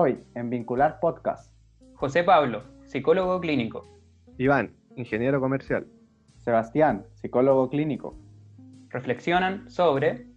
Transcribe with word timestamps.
Hoy, 0.00 0.20
en 0.36 0.48
Vincular 0.48 1.00
Podcast, 1.00 1.52
José 1.94 2.22
Pablo, 2.22 2.62
psicólogo 2.84 3.40
clínico. 3.40 3.82
Iván, 4.38 4.76
ingeniero 4.94 5.40
comercial. 5.40 5.88
Sebastián, 6.36 7.04
psicólogo 7.14 7.68
clínico. 7.68 8.14
Reflexionan 8.90 9.68
sobre... 9.68 10.28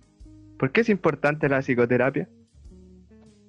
¿Por 0.58 0.72
qué 0.72 0.82
es 0.82 0.90
importante 0.90 1.48
la 1.48 1.62
psicoterapia? 1.62 2.28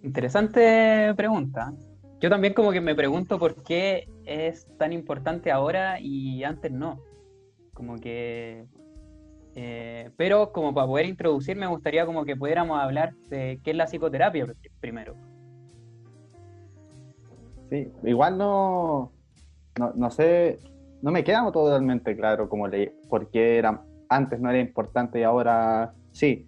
Interesante 0.03 1.15
pregunta. 1.17 1.73
Yo 2.21 2.29
también 2.29 2.53
como 2.53 2.73
que 2.73 2.83
me 2.83 2.95
pregunto 2.95 3.39
por 3.39 3.63
qué 3.63 4.07
es 4.27 4.67
tan 4.77 4.93
importante 4.93 5.51
ahora 5.51 5.99
y 5.99 6.45
antes 6.45 6.71
no. 6.71 7.01
Como 7.73 7.99
que... 7.99 8.67
eh, 9.55 10.11
pero 10.19 10.53
como 10.53 10.75
para 10.75 10.87
poder 10.87 11.07
introducir 11.07 11.57
me 11.57 11.69
gustaría 11.69 12.05
como 12.05 12.27
que 12.27 12.37
pudiéramos 12.37 12.79
hablar 12.79 13.15
de 13.31 13.61
qué 13.65 13.71
es 13.71 13.77
la 13.79 13.87
psicoterapia 13.87 14.45
pr- 14.45 14.71
primero. 14.79 15.17
Sí, 17.73 17.91
igual 18.05 18.37
no, 18.37 19.13
no, 19.79 19.93
no 19.95 20.11
sé, 20.11 20.59
no 21.01 21.11
me 21.11 21.25
queda 21.25 21.51
totalmente 21.51 22.15
claro 22.15 22.47
como 22.47 22.69
le, 22.69 22.95
por 23.09 23.31
qué 23.31 23.57
era, 23.57 23.81
antes 24.11 24.39
no 24.41 24.51
era 24.51 24.59
importante 24.61 25.21
y 25.21 25.23
ahora 25.23 25.95
sí. 26.11 26.47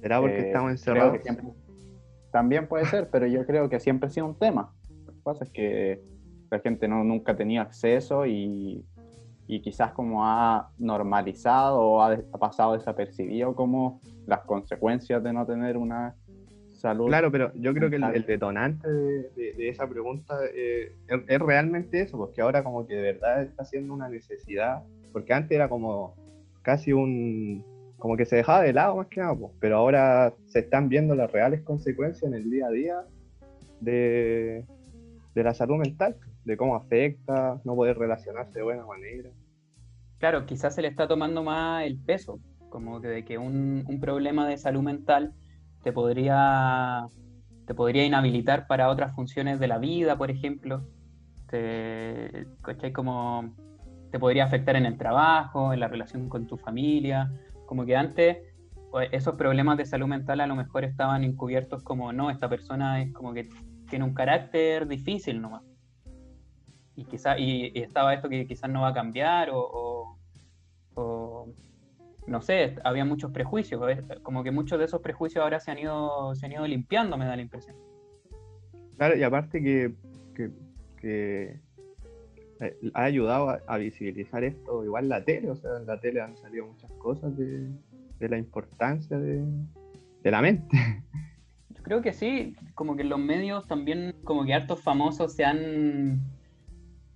¿Será 0.00 0.18
porque 0.20 0.40
Eh, 0.40 0.46
estamos 0.48 0.72
encerrados? 0.72 1.22
siempre- 1.22 1.46
también 2.32 2.66
puede 2.66 2.84
ser, 2.86 3.08
pero 3.10 3.28
yo 3.28 3.46
creo 3.46 3.68
que 3.68 3.78
siempre 3.78 4.08
ha 4.08 4.10
sido 4.10 4.26
un 4.26 4.34
tema. 4.34 4.72
Lo 5.06 5.12
que 5.12 5.20
pasa 5.22 5.44
es 5.44 5.50
que 5.50 6.02
la 6.50 6.58
gente 6.58 6.88
no, 6.88 7.04
nunca 7.04 7.30
ha 7.30 7.36
tenido 7.36 7.62
acceso 7.62 8.26
y, 8.26 8.84
y 9.46 9.60
quizás 9.60 9.92
como 9.92 10.26
ha 10.26 10.68
normalizado 10.78 11.78
o 11.80 12.02
ha, 12.02 12.10
ha 12.12 12.38
pasado 12.38 12.72
desapercibido 12.72 13.54
como 13.54 14.00
las 14.26 14.40
consecuencias 14.40 15.22
de 15.22 15.32
no 15.32 15.46
tener 15.46 15.76
una 15.76 16.16
salud. 16.88 17.06
Claro, 17.08 17.32
pero 17.32 17.52
yo 17.54 17.72
creo 17.74 17.88
que 17.90 17.96
el, 17.96 18.26
detonante 18.26 18.86
de, 18.88 19.30
de- 19.36 19.52
de 19.56 19.68
esa 19.68 19.88
pregunta 19.88 20.34
eh, 20.54 20.92
es, 21.08 21.20
es 21.26 21.38
realmente 21.40 22.00
eso, 22.02 22.18
porque 22.18 22.40
ahora 22.42 22.62
como 22.62 22.86
que 22.86 22.94
de 22.94 23.02
verdad 23.12 23.42
está 23.42 23.64
siendo 23.64 23.94
una 23.94 24.08
necesidad, 24.08 24.82
porque 25.12 25.32
antes 25.32 25.52
era 25.52 25.68
como 25.68 26.14
casi 26.62 26.92
un, 26.92 27.64
como 27.98 28.16
que 28.16 28.26
se 28.26 28.36
dejaba 28.36 28.62
de 28.62 28.72
lado 28.74 28.96
más 28.96 29.06
que 29.08 29.20
nada, 29.20 29.34
pues, 29.34 29.52
pero 29.60 29.76
ahora 29.78 30.34
se 30.46 30.58
están 30.60 30.88
viendo 30.88 31.14
las 31.14 31.32
reales 31.32 31.62
consecuencias 31.62 32.24
en 32.30 32.34
el 32.34 32.50
día 32.50 32.66
a 32.66 32.70
día 32.70 32.96
de, 33.80 34.64
de 35.34 35.42
la 35.42 35.54
salud 35.54 35.76
mental, 35.76 36.16
de 36.44 36.56
cómo 36.56 36.76
afecta, 36.76 37.60
no 37.64 37.74
poder 37.74 37.96
relacionarse 37.98 38.58
de 38.58 38.62
buena 38.62 38.84
manera. 38.86 39.30
Claro, 40.18 40.44
quizás 40.46 40.74
se 40.74 40.82
le 40.82 40.88
está 40.88 41.08
tomando 41.08 41.42
más 41.42 41.84
el 41.86 41.98
peso, 41.98 42.40
como 42.68 43.00
que 43.00 43.08
de 43.08 43.24
que 43.24 43.38
un, 43.38 43.84
un 43.86 44.00
problema 44.00 44.48
de 44.48 44.56
salud 44.58 44.82
mental 44.82 45.32
te 45.84 45.92
podría, 45.92 47.06
te 47.66 47.74
podría 47.74 48.04
inhabilitar 48.04 48.66
para 48.66 48.88
otras 48.88 49.14
funciones 49.14 49.60
de 49.60 49.68
la 49.68 49.78
vida, 49.78 50.16
por 50.16 50.30
ejemplo. 50.30 50.82
Te. 51.48 52.46
Como 52.92 53.54
te 54.10 54.18
podría 54.18 54.44
afectar 54.44 54.76
en 54.76 54.86
el 54.86 54.96
trabajo, 54.96 55.72
en 55.72 55.80
la 55.80 55.88
relación 55.88 56.28
con 56.28 56.46
tu 56.46 56.56
familia. 56.56 57.30
Como 57.66 57.84
que 57.84 57.96
antes 57.96 58.38
pues, 58.90 59.08
esos 59.10 59.34
problemas 59.34 59.76
de 59.76 59.86
salud 59.86 60.06
mental 60.06 60.40
a 60.40 60.46
lo 60.46 60.54
mejor 60.54 60.84
estaban 60.84 61.24
encubiertos 61.24 61.82
como, 61.82 62.12
no, 62.12 62.30
esta 62.30 62.48
persona 62.48 63.02
es 63.02 63.12
como 63.12 63.34
que 63.34 63.48
tiene 63.90 64.04
un 64.04 64.14
carácter 64.14 64.86
difícil 64.86 65.42
nomás. 65.42 65.64
Y, 66.94 67.04
quizá, 67.04 67.36
y, 67.38 67.72
estaba 67.74 68.14
esto 68.14 68.28
que 68.28 68.46
quizás 68.46 68.70
no 68.70 68.82
va 68.82 68.88
a 68.90 68.94
cambiar 68.94 69.50
o, 69.52 70.16
no 72.26 72.40
sé, 72.40 72.76
había 72.84 73.04
muchos 73.04 73.30
prejuicios, 73.32 73.80
como 74.22 74.42
que 74.42 74.50
muchos 74.50 74.78
de 74.78 74.86
esos 74.86 75.00
prejuicios 75.00 75.42
ahora 75.42 75.60
se 75.60 75.70
han 75.70 75.78
ido, 75.78 76.34
se 76.34 76.46
han 76.46 76.52
ido 76.52 76.66
limpiando, 76.66 77.16
me 77.16 77.26
da 77.26 77.36
la 77.36 77.42
impresión. 77.42 77.76
Claro, 78.96 79.16
y 79.16 79.22
aparte 79.22 79.62
que, 79.62 79.94
que- 80.34 80.50
que, 81.00 81.60
eh, 82.60 82.76
ha 82.94 83.02
ayudado 83.04 83.50
a, 83.50 83.60
a 83.66 83.76
visibilizar 83.76 84.42
esto, 84.44 84.84
igual 84.84 85.08
la 85.08 85.24
tele, 85.24 85.50
o 85.50 85.56
sea, 85.56 85.76
en 85.78 85.86
la 85.86 86.00
tele 86.00 86.20
han 86.20 86.36
salido 86.36 86.66
muchas 86.66 86.90
cosas 86.92 87.36
de, 87.36 87.68
de 88.20 88.28
la 88.28 88.38
importancia 88.38 89.18
de, 89.18 89.44
de 90.22 90.30
la 90.30 90.40
mente. 90.40 91.02
Yo 91.70 91.82
creo 91.82 92.00
que 92.00 92.12
sí, 92.12 92.56
como 92.74 92.96
que 92.96 93.02
en 93.02 93.08
los 93.10 93.18
medios 93.18 93.66
también, 93.66 94.14
como 94.24 94.44
que 94.44 94.54
hartos 94.54 94.80
famosos 94.82 95.34
se 95.34 95.44
han, 95.44 96.20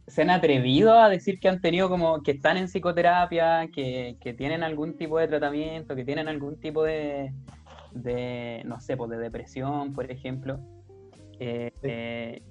se 0.09 0.23
han 0.23 0.31
atrevido 0.31 0.95
a 0.99 1.09
decir 1.09 1.39
que 1.41 1.49
han 1.49 1.61
tenido 1.61 1.89
como, 1.89 2.23
que 2.23 2.33
están 2.33 2.57
en 2.57 2.67
psicoterapia, 2.67 3.69
que, 3.75 4.17
que 4.21 4.35
tienen 4.35 4.63
algún 4.63 4.97
tipo 4.97 5.19
de 5.19 5.29
tratamiento, 5.29 5.95
que 5.95 6.05
tienen 6.05 6.29
algún 6.29 6.59
tipo 6.59 6.83
de, 6.83 7.33
de 7.93 8.63
no 8.65 8.81
sé, 8.81 8.97
pues 8.97 9.11
de 9.11 9.19
depresión, 9.19 9.93
por 9.93 10.11
ejemplo. 10.11 10.59
Eh, 11.41 11.71
Sí. 11.81 11.89
eh, 11.91 12.43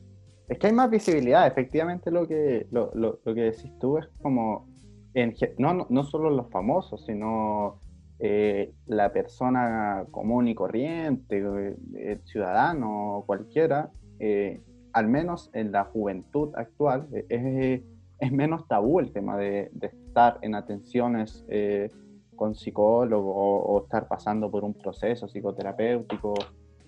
Es 0.50 0.59
que 0.59 0.67
hay 0.67 0.73
más 0.73 0.90
visibilidad, 0.90 1.46
efectivamente 1.47 2.09
lo 2.12 2.28
que, 2.28 2.67
lo, 2.72 2.91
lo- 2.96 3.19
lo 3.25 3.34
que 3.35 3.41
decís 3.41 3.72
tú 3.79 3.97
es 3.97 4.07
como, 4.22 4.67
en 5.13 5.34
no, 5.57 5.73
no, 5.73 5.88
no 5.90 6.03
solo 6.03 6.29
los 6.29 6.50
famosos, 6.50 7.06
sino 7.06 7.81
eh, 8.19 8.72
la 8.85 9.12
persona 9.12 10.06
común 10.12 10.47
y 10.47 10.56
corriente, 10.56 11.38
eh, 11.40 11.75
el 11.96 12.22
ciudadano, 12.25 13.23
cualquiera, 13.25 13.91
eh, 14.19 14.62
al 14.97 15.08
menos 15.08 15.50
en 15.53 15.72
la 15.72 15.84
juventud 15.85 16.50
actual, 16.56 17.08
eh, 17.13 17.25
es, 17.30 17.81
es 18.19 18.31
menos 18.31 18.68
tabú 18.68 19.00
el 19.00 19.12
tema 19.12 19.38
de, 19.38 19.69
de 19.74 19.88
estar 19.88 20.40
en 20.41 20.56
atenciones 20.56 21.46
eh, 21.50 21.91
con 22.35 22.56
psicólogo 22.56 23.30
o, 23.34 23.62
o 23.74 23.84
estar 23.84 24.08
pasando 24.08 24.50
por 24.50 24.63
un 24.63 24.74
proceso 24.74 25.28
psicoterapéutico, 25.28 26.34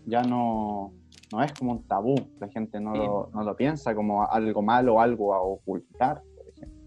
ya 0.06 0.22
no, 0.24 0.92
no 1.32 1.44
es 1.44 1.52
como 1.54 1.72
un 1.74 1.84
tabú, 1.88 2.16
la 2.40 2.48
gente 2.50 2.80
no, 2.80 2.94
Sí. 2.94 3.00
lo, 3.00 3.30
no 3.34 3.44
lo 3.44 3.56
piensa 3.56 3.94
como 3.94 4.26
algo 4.28 4.62
malo 4.62 4.96
o 4.96 5.00
algo 5.00 5.34
a 5.36 5.42
ocultar, 5.42 6.22
por 6.36 6.48
ejemplo. 6.50 6.80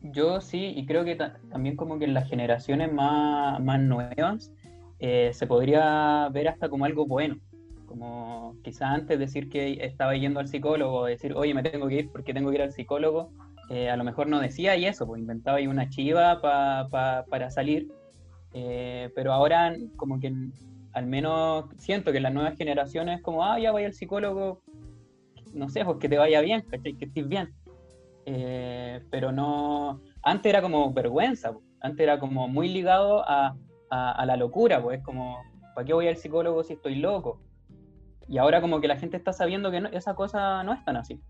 Yo 0.00 0.40
sí, 0.40 0.72
y 0.76 0.86
creo 0.86 1.04
que 1.04 1.16
ta- 1.16 1.36
también 1.50 1.76
como 1.76 1.98
que 1.98 2.06
en 2.06 2.14
las 2.14 2.28
generaciones 2.30 2.90
más, 2.92 3.60
más 3.62 3.80
nuevas 3.80 4.52
eh, 5.00 5.30
se 5.34 5.46
podría 5.46 6.28
ver 6.32 6.48
hasta 6.48 6.68
como 6.70 6.84
algo 6.86 7.06
bueno. 7.06 7.36
Como 7.98 8.56
quizás 8.62 8.90
antes 8.90 9.18
decir 9.18 9.48
que 9.48 9.78
estaba 9.82 10.14
yendo 10.14 10.38
al 10.38 10.48
psicólogo, 10.48 11.06
decir, 11.06 11.32
oye, 11.34 11.54
me 11.54 11.62
tengo 11.62 11.88
que 11.88 11.94
ir 11.94 12.12
porque 12.12 12.34
tengo 12.34 12.50
que 12.50 12.56
ir 12.56 12.62
al 12.62 12.72
psicólogo, 12.72 13.30
eh, 13.70 13.88
a 13.88 13.96
lo 13.96 14.04
mejor 14.04 14.26
no 14.26 14.38
decía 14.38 14.76
y 14.76 14.84
eso, 14.84 15.06
pues 15.06 15.18
inventaba 15.18 15.56
ahí 15.56 15.66
una 15.66 15.88
chiva 15.88 16.42
pa- 16.42 16.88
pa- 16.90 17.24
para 17.30 17.50
salir. 17.50 17.88
Eh, 18.52 19.10
pero 19.14 19.32
ahora 19.32 19.74
como 19.96 20.20
que 20.20 20.30
al 20.92 21.06
menos 21.06 21.64
siento 21.78 22.12
que 22.12 22.20
las 22.20 22.34
nuevas 22.34 22.56
generaciones 22.58 23.16
es 23.18 23.22
como, 23.22 23.42
ah, 23.44 23.58
ya 23.58 23.72
vaya 23.72 23.86
al 23.86 23.94
psicólogo, 23.94 24.60
no 25.54 25.70
sé, 25.70 25.82
pues 25.82 25.96
que 25.96 26.10
te 26.10 26.18
vaya 26.18 26.42
bien, 26.42 26.60
¿cachai? 26.70 26.94
Que 26.98 27.06
estés 27.06 27.26
bien. 27.26 27.48
Eh, 28.26 29.00
pero 29.10 29.32
no. 29.32 30.02
Antes 30.22 30.50
era 30.50 30.60
como 30.60 30.92
vergüenza, 30.92 31.52
po. 31.54 31.62
antes 31.80 32.00
era 32.00 32.18
como 32.18 32.46
muy 32.46 32.68
ligado 32.68 33.24
a- 33.26 33.54
a 33.88 34.26
la 34.26 34.36
locura, 34.36 34.82
pues 34.82 35.02
como, 35.02 35.38
¿para 35.74 35.86
qué 35.86 35.94
voy 35.94 36.08
al 36.08 36.16
psicólogo 36.18 36.62
si 36.62 36.74
estoy 36.74 36.96
loco? 36.96 37.40
Y 38.28 38.38
ahora 38.38 38.60
como 38.60 38.80
que 38.80 38.88
la 38.88 38.96
gente 38.96 39.16
está 39.16 39.32
sabiendo 39.32 39.70
que 39.70 39.82
esa 39.92 40.14
cosa 40.14 40.62
no 40.64 40.72
es 40.72 40.84
tan 40.84 40.96
así. 40.96 41.20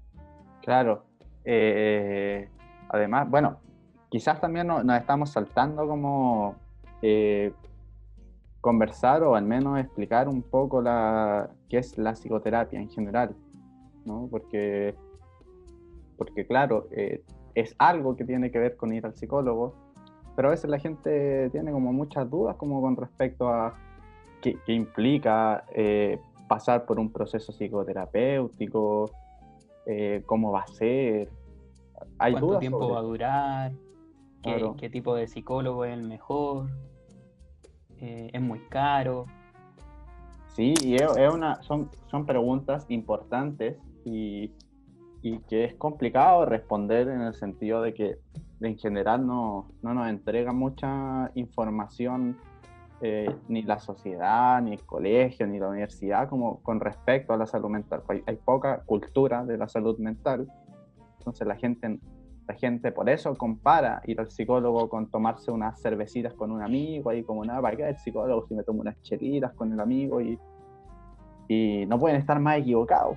Claro. 0.63 1.05
eh, 1.45 2.49
además, 2.89 3.31
bueno, 3.31 3.59
quizás 4.09 4.41
también 4.41 4.67
no- 4.67 4.83
nos, 4.83 4.99
estamos 4.99 5.31
saltando 5.31 5.87
como 5.87 6.57
eh, 7.03 7.53
conversar 8.61 9.23
o 9.23 9.37
al 9.37 9.45
menos 9.45 9.79
explicar 9.79 10.29
un 10.29 10.43
poco 10.43 10.83
la, 10.83 11.49
qué 11.69 11.79
es 11.79 11.97
la 11.99 12.15
psicoterapia 12.15 12.81
en 12.81 12.89
general, 12.91 13.37
¿no? 14.05 14.27
Porque, 14.31 14.95
porque 16.17 16.47
claro, 16.47 16.89
eh, 16.91 17.23
es 17.55 17.77
algo 17.79 18.17
que 18.17 18.25
tiene 18.25 18.51
que 18.51 18.59
ver 18.59 18.77
con 18.77 18.93
ir 18.93 19.07
al 19.07 19.15
psicólogo, 19.15 19.75
pero 20.35 20.49
a 20.49 20.51
veces 20.51 20.69
la 20.69 20.79
gente 20.79 21.49
tiene 21.51 21.71
como 21.71 21.93
muchas 21.93 22.29
dudas 22.29 22.57
como 22.57 22.81
con 22.81 22.97
respecto 22.97 23.49
a 23.49 23.75
qué, 24.43 24.59
implica 24.67 25.65
pasar 26.49 26.87
por 26.87 26.99
un 26.99 27.13
proceso 27.13 27.53
psicoterapéutico, 27.53 29.11
eh, 29.87 30.23
cómo 30.27 30.53
va 30.53 30.61
a 30.61 30.67
ser. 30.67 31.31
Hay 32.19 32.33
¿Cuánto 32.33 32.59
tiempo 32.59 32.81
sobre 32.81 32.95
va 32.95 32.99
a 32.99 33.03
durar? 33.03 33.73
¿Qué, 34.43 34.51
Claro. 34.53 34.77
qué 34.77 34.91
tipo 34.91 35.15
de 35.15 35.27
psicólogo 35.27 35.85
es 35.85 35.93
el 35.95 36.03
mejor? 36.05 36.69
Eh, 37.99 38.31
¿Es 38.33 38.41
muy 38.41 38.61
caro? 38.69 39.27
Sí, 40.49 40.75
y 40.83 40.95
es, 40.95 41.17
es 41.17 41.33
una, 41.33 41.63
son, 41.63 41.91
son 42.11 42.25
preguntas 42.27 42.87
importantes 42.89 43.77
y, 44.05 44.53
y 45.23 45.39
que 45.49 45.65
es 45.65 45.75
complicado 45.75 46.47
responder 46.47 47.09
en 47.09 47.23
el 47.23 47.35
sentido 47.35 47.83
de 47.83 47.93
que 47.93 48.19
en 48.61 48.79
general 48.79 49.27
no, 49.27 49.69
no 49.83 49.93
nos 49.95 50.09
entrega 50.09 50.53
mucha 50.53 51.31
información 51.35 52.37
eh, 53.01 53.35
ni 53.49 53.63
la 53.63 53.79
sociedad, 53.79 54.61
ni 54.63 54.73
el 54.73 54.85
colegio, 54.85 55.47
ni 55.47 55.59
la 55.59 55.69
universidad 55.69 56.29
como 56.29 56.63
con 56.63 56.81
respecto 56.81 57.33
a 57.33 57.37
la 57.37 57.47
salud 57.47 57.69
mental. 57.69 58.03
Hay, 58.09 58.23
hay 58.27 58.37
poca 58.37 58.83
cultura 58.87 59.45
de 59.45 59.59
la 59.59 59.69
salud 59.69 59.99
mental, 59.99 60.47
entonces 61.19 61.47
la 61.47 61.57
gente, 61.57 61.99
la 62.49 62.55
gente 62.55 62.93
por 62.93 63.09
eso 63.11 63.37
compara 63.37 64.01
ir 64.07 64.21
al 64.21 64.31
psicólogo 64.31 64.89
con 64.89 65.11
tomarse 65.11 65.51
unas 65.51 65.81
cervecitas 65.81 66.33
con 66.35 66.51
un 66.53 66.63
amigo, 66.63 67.11
ahí 67.11 67.23
como 67.23 67.45
nada, 67.45 67.61
¿para 67.61 67.77
qué 67.77 67.89
el 67.89 67.99
psicólogo 67.99 68.47
si 68.47 68.55
me 68.55 68.63
tomo 68.63 68.81
unas 68.81 69.01
chelitas 69.03 69.53
con 69.55 69.73
el 69.73 69.81
amigo? 69.81 70.21
Y, 70.21 70.39
y 71.49 71.85
no 71.87 71.99
pueden 71.99 72.17
estar 72.19 72.41
más 72.41 72.59
equivocados. 72.59 73.17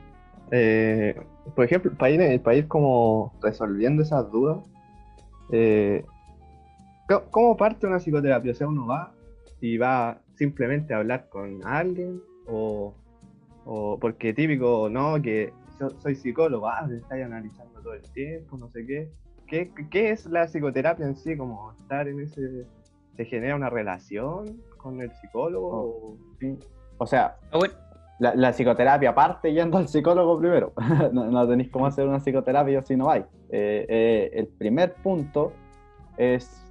Eh, 0.52 1.16
por 1.56 1.64
ejemplo, 1.66 1.92
para 1.98 2.10
ir, 2.12 2.42
para 2.42 2.58
ir 2.58 2.68
como 2.68 3.34
resolviendo 3.42 4.02
esas 4.02 4.30
dudas, 4.32 4.58
eh, 5.52 6.04
¿cómo- 7.08 7.22
¿cómo 7.32 7.58
parte 7.58 7.88
una 7.88 8.00
psicoterapia? 8.00 8.52
O 8.52 8.56
sea, 8.56 8.68
uno 8.68 8.88
va 8.88 9.12
y 9.62 9.78
va 9.78 10.22
simplemente 10.36 10.94
a 10.94 10.98
hablar 10.98 11.28
con 11.30 11.66
alguien 11.66 12.22
o, 12.48 12.96
o 13.66 13.98
porque 14.00 14.34
típico, 14.34 14.90
no, 14.90 15.22
que 15.22 15.54
yo 15.80 15.90
soy 16.02 16.16
psicólogo, 16.16 16.68
ah, 16.68 16.86
te 16.88 16.98
estáis 16.98 17.26
analizando 17.26 17.82
todo 17.82 17.94
el 17.94 18.02
tiempo, 18.14 18.58
no 18.58 18.70
sé 18.70 18.86
qué. 18.86 19.10
¿Qué, 19.48 19.72
qué 19.90 20.12
es 20.12 20.26
la 20.28 20.46
psicoterapia 20.48 21.06
en 21.08 21.16
sí? 21.16 21.36
Como 21.36 21.72
estar 21.74 22.08
en 22.08 22.20
ese... 22.20 22.66
¿Se 23.18 23.26
genera 23.26 23.56
una 23.56 23.70
relación 23.70 24.62
con 24.78 25.02
el 25.02 25.12
psicólogo? 25.16 25.68
o- 25.72 26.18
Sí. 26.40 26.58
O 26.98 27.06
sea, 27.08 27.36
Ah, 27.52 27.58
bueno, 27.58 27.74
la, 28.20 28.36
la 28.36 28.52
psicoterapia 28.54 29.14
parte 29.16 29.52
yendo 29.54 29.78
al 29.78 29.88
psicólogo 29.88 30.38
primero. 30.40 30.74
no, 31.14 31.26
no 31.32 31.48
tenéis 31.48 31.70
cómo 31.70 31.86
hacer 31.88 32.08
una 32.08 32.20
psicoterapia 32.20 32.82
si 32.84 32.96
no 32.96 33.06
vais. 33.08 33.26
Eh, 33.50 33.86
eh, 33.90 34.30
el 34.34 34.48
primer 34.48 34.94
punto 34.96 35.52
es 36.18 36.64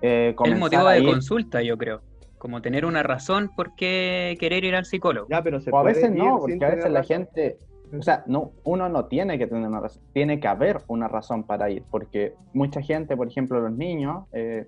eh, 0.00 0.34
el 0.44 0.56
motivo 0.56 0.88
de 0.88 1.00
ir- 1.00 1.10
consulta, 1.12 1.62
yo 1.62 1.76
creo. 1.76 2.00
Como 2.44 2.60
tener 2.60 2.84
una 2.84 3.02
razón 3.02 3.50
por 3.56 3.74
qué 3.74 4.36
querer 4.38 4.64
ir 4.64 4.74
al 4.74 4.84
psicólogo. 4.84 5.26
Ya, 5.30 5.42
pero 5.42 5.62
se 5.62 5.70
O 5.70 5.78
a 5.78 5.82
veces 5.82 6.10
no, 6.12 6.40
porque 6.40 6.62
a 6.62 6.68
veces 6.68 6.92
la 6.92 7.00
razón. 7.00 7.16
gente, 7.16 7.56
o 7.98 8.02
sea, 8.02 8.22
no, 8.26 8.52
uno 8.64 8.90
no 8.90 9.06
tiene 9.06 9.38
que 9.38 9.46
tener 9.46 9.66
una 9.66 9.80
razón, 9.80 10.02
tiene 10.12 10.38
que 10.38 10.46
haber 10.46 10.82
una 10.88 11.08
razón 11.08 11.44
para 11.44 11.70
ir, 11.70 11.84
porque 11.90 12.34
mucha 12.52 12.82
gente, 12.82 13.16
por 13.16 13.28
ejemplo, 13.28 13.60
los 13.62 13.72
niños, 13.72 14.26
eh, 14.32 14.66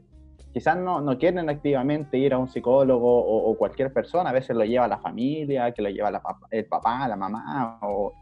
quizás 0.55 0.79
no, 0.79 1.03
no 1.03 1.19
quieren 1.19 1.51
activamente 1.51 2.17
ir 2.17 2.33
a 2.33 2.39
un 2.39 2.49
psicólogo 2.49 3.23
o, 3.23 3.51
o 3.51 3.59
cualquier 3.59 3.93
persona, 3.93 4.31
a 4.31 4.33
veces 4.33 4.57
lo 4.57 4.65
lleva 4.65 4.89
la 4.89 4.97
familia, 4.97 5.71
que 5.73 5.83
lo 5.83 5.91
lleva 5.91 6.11
la 6.11 6.23
el 6.51 6.65
papá, 6.65 7.07
la 7.07 7.17
mamá, 7.17 7.79
o 7.83 8.15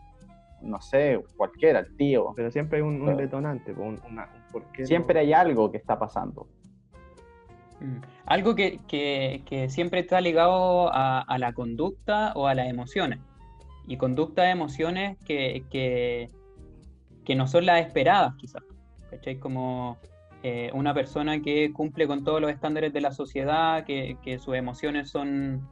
no 0.62 0.80
sé, 0.80 1.22
cualquiera, 1.36 1.78
el 1.78 1.94
tío. 1.96 2.32
Pero 2.34 2.50
siempre 2.50 2.78
hay 2.78 2.82
un, 2.82 3.00
un 3.08 3.16
detonante, 3.16 3.70
un, 3.72 4.00
una- 4.10 4.28
un 4.34 4.50
por 4.50 4.64
qué 4.72 4.82
no- 4.82 4.88
Siempre 4.88 5.20
hay 5.20 5.32
algo 5.32 5.70
que 5.70 5.76
está 5.76 5.96
pasando. 5.96 6.48
Mm. 7.84 8.00
Algo 8.26 8.54
que, 8.54 8.80
que- 8.88 9.42
que 9.46 9.68
siempre 9.68 10.00
está 10.00 10.20
ligado 10.20 10.92
a, 10.92 11.20
a 11.20 11.38
la 11.38 11.52
conducta 11.52 12.32
o 12.34 12.46
a 12.46 12.54
las 12.54 12.68
emociones. 12.68 13.18
Y 13.86 13.96
conducta, 13.98 14.50
emociones 14.50 15.18
que, 15.26 15.64
que, 15.70 16.30
que 17.24 17.34
no 17.34 17.46
son 17.46 17.66
las 17.66 17.84
esperadas, 17.86 18.34
quizás. 18.36 18.62
¿Cachai? 19.10 19.36
Como 19.38 19.98
eh, 20.42 20.70
una 20.74 20.94
persona 20.94 21.40
que 21.42 21.72
cumple 21.72 22.06
con 22.06 22.24
todos 22.24 22.40
los 22.40 22.50
estándares 22.50 22.92
de 22.92 23.00
la 23.00 23.12
sociedad, 23.12 23.84
que 23.84 24.38
sus 24.38 24.54
emociones 24.54 25.10
son 25.10 25.68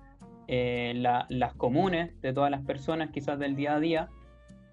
eh, 0.49 0.93
la- 0.97 1.27
las 1.31 1.55
comunes 1.55 2.21
de 2.21 2.33
todas 2.33 2.51
las 2.51 2.61
personas, 2.63 3.11
quizás 3.11 3.39
del 3.39 3.57
día 3.57 3.77
a 3.77 3.81
día, 3.81 4.09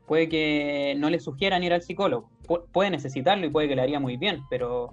puede 0.08 0.28
que 0.28 0.96
no 0.98 1.10
le 1.10 1.20
sugieran 1.20 1.64
ir 1.64 1.72
al 1.74 1.82
psicólogo. 1.82 2.30
Pu- 2.48 2.66
puede 2.74 2.90
necesitarlo 2.90 3.46
y 3.46 3.50
puede 3.50 3.70
que 3.70 3.76
le 3.76 3.84
haría 3.84 4.00
muy 4.00 4.18
bien, 4.18 4.42
pero 4.50 4.90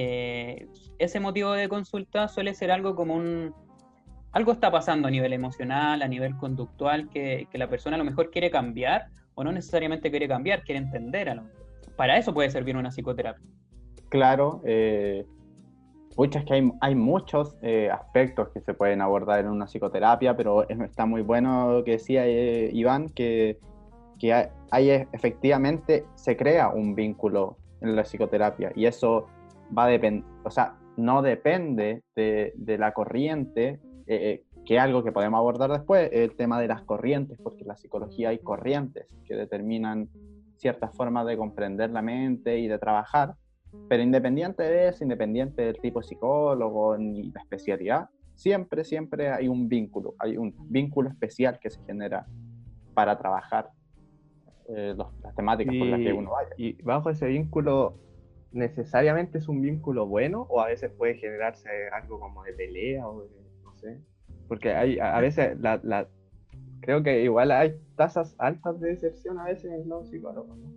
eh, 0.00 0.68
ese 0.98 1.18
motivo 1.20 1.52
de 1.52 1.68
consulta 1.68 2.28
suele 2.28 2.54
ser 2.54 2.70
algo 2.70 2.94
como 2.94 3.14
un... 3.14 3.52
Algo 4.32 4.52
está 4.52 4.70
pasando 4.70 5.08
a 5.08 5.10
nivel 5.10 5.32
emocional, 5.32 6.02
a 6.02 6.08
nivel 6.08 6.36
conductual, 6.36 7.08
que, 7.08 7.48
que 7.50 7.58
la 7.58 7.68
persona 7.68 7.96
a 7.96 7.98
lo 7.98 8.04
mejor 8.04 8.30
quiere 8.30 8.50
cambiar 8.50 9.06
o 9.34 9.42
no 9.42 9.50
necesariamente 9.52 10.10
quiere 10.10 10.28
cambiar, 10.28 10.62
quiere 10.64 10.80
entender 10.80 11.28
a 11.30 11.34
lo 11.34 11.42
mejor. 11.44 11.66
Para 11.96 12.16
eso 12.18 12.32
puede 12.34 12.50
servir 12.50 12.76
una 12.76 12.90
psicoterapia. 12.90 13.44
Claro, 14.10 14.60
eh, 14.64 15.24
pucha, 16.14 16.40
es 16.40 16.44
que 16.44 16.54
hay, 16.54 16.72
hay 16.80 16.94
muchos 16.94 17.56
eh, 17.62 17.88
aspectos 17.90 18.48
que 18.52 18.60
se 18.60 18.74
pueden 18.74 19.00
abordar 19.00 19.40
en 19.40 19.48
una 19.48 19.66
psicoterapia, 19.66 20.36
pero 20.36 20.68
es- 20.68 20.80
está 20.80 21.06
muy 21.06 21.22
bueno 21.22 21.72
lo 21.72 21.84
que 21.84 21.92
decía 21.92 22.26
eh, 22.26 22.70
Iván, 22.72 23.08
que, 23.08 23.58
que 24.18 24.32
hay, 24.32 24.46
hay 24.70 24.90
efectivamente 25.12 26.04
se 26.14 26.36
crea 26.36 26.68
un 26.68 26.94
vínculo 26.94 27.56
en 27.80 27.96
la 27.96 28.02
psicoterapia 28.02 28.72
y 28.76 28.86
eso 28.86 29.26
va 29.76 29.84
a 29.84 29.88
depender, 29.88 30.24
o 30.44 30.50
sea, 30.50 30.74
no 30.96 31.22
depende 31.22 32.02
de, 32.16 32.52
de 32.56 32.78
la 32.78 32.92
corriente, 32.92 33.80
eh, 34.06 34.44
que 34.64 34.76
es 34.76 34.80
algo 34.82 35.02
que 35.04 35.12
podemos 35.12 35.38
abordar 35.38 35.70
después, 35.70 36.10
el 36.12 36.34
tema 36.36 36.60
de 36.60 36.68
las 36.68 36.82
corrientes, 36.82 37.38
porque 37.42 37.62
en 37.62 37.68
la 37.68 37.76
psicología 37.76 38.30
hay 38.30 38.38
corrientes 38.38 39.06
que 39.24 39.34
determinan 39.34 40.08
ciertas 40.56 40.94
formas 40.96 41.24
de 41.26 41.36
comprender 41.36 41.90
la 41.90 42.02
mente 42.02 42.58
y 42.58 42.66
de 42.68 42.78
trabajar. 42.78 43.34
Pero 43.88 44.02
independiente 44.02 44.62
de 44.62 44.88
eso, 44.88 45.04
independiente 45.04 45.62
del 45.62 45.78
tipo 45.78 46.00
de 46.00 46.06
psicólogo 46.06 46.96
ni 46.98 47.30
la 47.30 47.40
especialidad, 47.40 48.08
siempre, 48.34 48.82
siempre 48.84 49.30
hay 49.30 49.46
un 49.46 49.68
vínculo, 49.68 50.14
hay 50.18 50.36
un 50.36 50.54
vínculo 50.68 51.10
especial 51.10 51.58
que 51.60 51.70
se 51.70 51.80
genera 51.84 52.26
para 52.94 53.16
trabajar 53.18 53.70
eh, 54.70 54.94
los- 54.96 55.08
las 55.22 55.34
temáticas 55.34 55.74
por 55.78 55.86
las 55.86 56.00
que 56.00 56.12
uno 56.12 56.30
vaya. 56.32 56.50
y 56.58 56.72
bajo 56.82 57.08
ese 57.10 57.26
vínculo, 57.26 57.94
¿necesariamente 58.52 59.38
es 59.38 59.48
un 59.48 59.60
vínculo 59.60 60.06
bueno 60.06 60.46
o 60.48 60.60
a 60.60 60.66
veces 60.68 60.90
puede 60.92 61.14
generarse 61.14 61.68
algo 61.92 62.18
como 62.18 62.42
de 62.44 62.52
pelea 62.52 63.06
o 63.08 63.22
de, 63.22 63.28
no 63.64 63.74
sé? 63.76 64.00
Porque 64.48 64.72
hay, 64.72 64.98
a 64.98 65.18
veces, 65.20 65.58
la, 65.60 65.80
la- 65.82 66.08
creo 66.80 67.02
que 67.02 67.22
igual 67.22 67.50
hay 67.50 67.74
tasas 67.96 68.34
altas 68.38 68.80
de 68.80 68.90
deserción 68.90 69.38
a 69.38 69.44
veces 69.44 69.70
en 69.72 69.88
los 69.88 70.08
psicólogos, 70.08 70.56
¿no? 70.58 70.72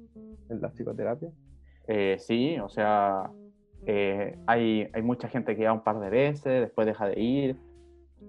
En 0.50 0.62
la 0.62 0.70
psicoterapia. 0.70 1.32
Eh, 1.88 2.18
sí, 2.20 2.60
o 2.60 2.68
sea, 2.70 3.32
eh, 3.86 4.38
hay, 4.46 4.90
hay 4.94 5.02
mucha 5.02 5.28
gente 5.30 5.56
que 5.56 5.66
va 5.66 5.74
un 5.74 5.84
par 5.84 6.00
de 6.00 6.10
veces, 6.10 6.62
después 6.62 6.86
deja 6.86 7.08
de 7.08 7.20
ir, 7.20 7.56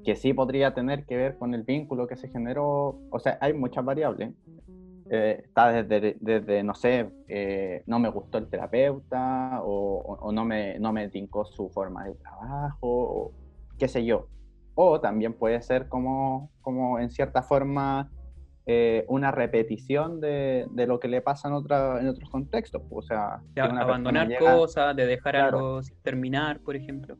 que 0.04 0.16
sí 0.16 0.32
podría 0.32 0.74
tener 0.74 1.04
que 1.04 1.16
ver 1.16 1.36
con 1.36 1.54
el 1.54 1.62
vínculo 1.62 2.06
que 2.06 2.16
se 2.16 2.28
generó, 2.28 2.98
o 3.10 3.18
sea, 3.18 3.38
hay 3.40 3.52
muchas 3.52 3.84
variables. 3.84 4.30
Eh, 5.14 5.43
está 5.44 5.70
desde, 5.82 6.17
desde, 6.20 6.62
no 6.62 6.75
sé, 6.75 7.06
eh, 7.29 7.82
no 7.87 7.99
me 7.99 8.09
gustó 8.09 8.38
el 8.38 8.49
terapeuta 8.49 9.61
o, 9.62 9.99
o- 9.99 10.14
o 10.29 10.32
no, 10.32 10.43
me, 10.47 10.79
no 10.79 10.91
me 10.91 11.06
tincó 11.11 11.44
su 11.44 11.69
forma 11.69 12.06
de 12.06 12.14
trabajo, 12.14 12.79
o 12.82 13.32
qué 13.79 13.88
sé 13.88 14.06
yo. 14.06 14.29
O 14.75 15.03
también 15.03 15.35
puede 15.35 15.61
ser 15.61 15.87
como, 15.91 16.50
como 16.62 16.99
en 16.99 17.11
cierta 17.11 17.43
forma 17.43 18.11
eh, 18.64 19.05
una 19.09 19.31
repetición 19.32 20.19
de, 20.19 20.67
de 20.70 20.87
lo 20.87 20.99
que 20.99 21.09
le 21.09 21.20
pasa 21.20 21.49
en, 21.49 21.55
otra, 21.55 22.00
en 22.00 22.09
otros 22.09 22.31
contextos. 22.31 22.81
O 22.91 23.03
sea, 23.03 23.43
De 23.53 23.61
abandonar 23.61 24.29
llega- 24.29 24.41
cosas, 24.56 24.97
de 24.97 25.05
dejar 25.05 25.35
Claro. 25.35 25.59
algo 25.59 25.82
sin 25.82 25.97
terminar, 26.00 26.59
por 26.61 26.75
ejemplo. 26.75 27.19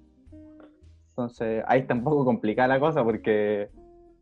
Entonces, 1.11 1.62
ahí 1.67 1.81
está 1.81 1.93
un 1.93 2.05
poco 2.05 2.25
complicada 2.25 2.69
la 2.69 2.81
cosa 2.81 3.05
porque 3.05 3.69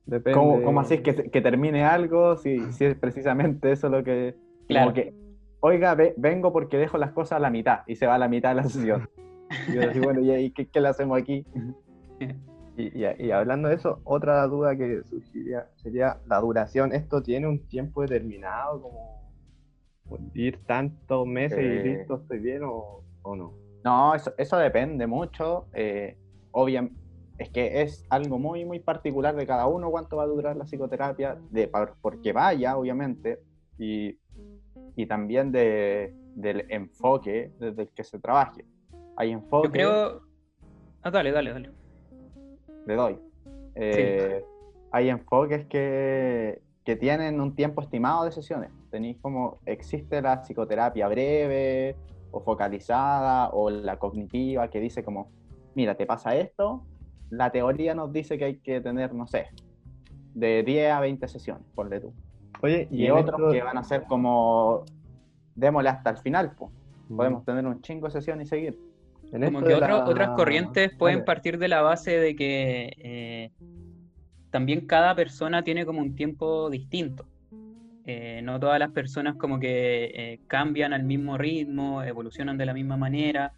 Depende. 0.06 0.38
¿cómo, 0.38 0.62
cómo 0.62 0.80
así 0.80 0.98
que, 0.98 1.14
que 1.30 1.40
termine 1.40 1.84
algo 1.84 2.36
si, 2.36 2.72
si 2.72 2.84
es 2.84 2.94
precisamente 2.96 3.70
eso 3.72 3.88
lo 3.88 4.02
que... 4.02 4.34
como 4.34 4.66
Claro. 4.66 4.92
que, 4.94 5.14
oiga, 5.60 5.94
ve- 5.94 6.14
vengo 6.16 6.52
porque 6.52 6.76
dejo 6.78 6.98
las 6.98 7.12
cosas 7.12 7.36
a 7.36 7.40
la 7.40 7.50
mitad 7.50 7.80
y 7.86 7.96
se 7.96 8.06
va 8.06 8.14
a 8.16 8.18
la 8.18 8.28
mitad 8.28 8.50
de 8.50 8.54
la 8.56 8.64
sesión. 8.64 9.08
Y 9.68 9.74
yo 9.74 9.88
así, 9.88 9.98
bueno, 10.00 10.20
¿y 10.20 10.30
ahí 10.30 10.50
qué, 10.52 10.66
qué 10.68 10.80
le 10.80 10.88
hacemos 10.88 11.18
aquí? 11.20 11.44
Y, 12.76 12.84
y- 13.04 13.26
y 13.26 13.30
hablando 13.30 13.68
de 13.68 13.74
eso, 13.74 14.00
otra 14.04 14.46
duda 14.46 14.74
que 14.76 15.02
surgiría 15.04 15.66
sería 15.76 16.18
la 16.26 16.40
duración. 16.40 16.92
¿Esto 16.94 17.22
tiene 17.22 17.46
un 17.46 17.66
tiempo 17.66 18.00
determinado? 18.02 18.80
Como 18.80 19.20
ir 20.34 20.64
tantos 20.64 21.26
meses 21.26 21.58
Eh. 21.58 21.82
y 21.84 21.88
listo, 21.88 22.16
estoy 22.22 22.38
bien 22.38 22.62
o, 22.64 23.02
o 23.22 23.36
no? 23.36 23.52
No, 23.84 24.14
eso, 24.14 24.32
eso 24.38 24.56
depende 24.56 25.06
mucho. 25.06 25.66
Eh, 25.74 26.16
obviamente, 26.52 26.98
es 27.40 27.48
que 27.48 27.80
es 27.80 28.04
algo 28.10 28.38
muy, 28.38 28.64
muy 28.66 28.80
particular 28.80 29.34
de 29.34 29.46
cada 29.46 29.66
uno 29.66 29.90
cuánto 29.90 30.16
va 30.18 30.24
a 30.24 30.26
durar 30.26 30.56
la 30.56 30.64
psicoterapia, 30.64 31.38
de, 31.50 31.68
por- 31.68 31.96
porque 32.02 32.32
vaya, 32.34 32.76
obviamente, 32.76 33.40
y, 33.78 34.18
y 34.94 35.06
también 35.06 35.50
de, 35.50 36.14
del 36.34 36.66
enfoque 36.68 37.50
desde 37.58 37.82
el 37.82 37.88
que 37.88 38.04
se 38.04 38.18
trabaje. 38.18 38.66
Hay 39.16 39.30
enfoque, 39.30 39.68
Yo 39.68 39.72
creo... 39.72 40.20
Ah, 41.02 41.10
dale, 41.10 41.32
dale, 41.32 41.52
dale. 41.52 41.70
le 42.86 42.94
doy. 42.94 43.18
Eh, 43.74 44.44
Hay 44.92 45.08
enfoques 45.08 45.64
que, 45.66 46.60
que 46.84 46.96
tienen 46.96 47.40
un 47.40 47.54
tiempo 47.54 47.80
estimado 47.80 48.24
de 48.26 48.32
sesiones. 48.32 48.70
Tenéis 48.90 49.16
como, 49.22 49.60
existe 49.64 50.20
la 50.20 50.42
psicoterapia 50.42 51.08
breve 51.08 51.96
o 52.32 52.40
focalizada 52.42 53.48
o 53.50 53.70
la 53.70 53.98
cognitiva 53.98 54.68
que 54.68 54.78
dice 54.80 55.02
como, 55.02 55.30
mira, 55.74 55.94
te 55.96 56.04
pasa 56.04 56.36
esto, 56.36 56.84
la 57.30 57.50
teoría 57.50 57.94
nos 57.94 58.12
dice 58.12 58.36
que 58.38 58.44
hay 58.44 58.56
que 58.58 58.80
tener, 58.80 59.14
no 59.14 59.26
sé, 59.26 59.46
de 60.34 60.62
10 60.62 60.92
a 60.92 61.00
20 61.00 61.26
sesiones, 61.28 61.64
ponle 61.74 62.00
tú. 62.00 62.12
Oye, 62.62 62.88
Y, 62.90 63.08
otros 63.10 63.40
esto- 63.40 63.52
que 63.52 63.62
van 63.62 63.78
a 63.78 63.82
ser 63.84 64.04
como, 64.04 64.84
démosle 65.54 65.88
hasta 65.88 66.10
el 66.10 66.18
final, 66.18 66.52
pues. 66.56 66.70
Mm. 67.08 67.16
Podemos 67.16 67.44
tener 67.44 67.66
un 67.66 67.80
chingo 67.82 68.06
de 68.06 68.12
sesiones 68.12 68.46
y 68.46 68.50
seguir. 68.50 68.78
En 69.32 69.44
Como 69.44 69.60
que 69.62 69.74
otro- 69.74 69.86
la- 69.88 70.04
otras 70.04 70.30
corrientes 70.30 70.92
pueden 70.98 71.24
partir 71.24 71.58
de 71.58 71.68
la 71.68 71.82
base 71.82 72.18
de 72.18 72.34
que 72.34 72.92
eh, 72.98 73.50
también 74.50 74.86
cada 74.86 75.14
persona 75.14 75.62
tiene 75.62 75.86
como 75.86 76.00
un 76.00 76.14
tiempo 76.16 76.68
distinto. 76.68 77.26
Eh, 78.06 78.40
no 78.42 78.58
todas 78.58 78.78
las 78.80 78.90
personas 78.90 79.36
como 79.36 79.60
que 79.60 80.10
eh, 80.14 80.40
cambian 80.48 80.92
al 80.92 81.04
mismo 81.04 81.38
ritmo, 81.38 82.02
evolucionan 82.02 82.58
de 82.58 82.66
la 82.66 82.74
misma 82.74 82.96
manera. 82.96 83.52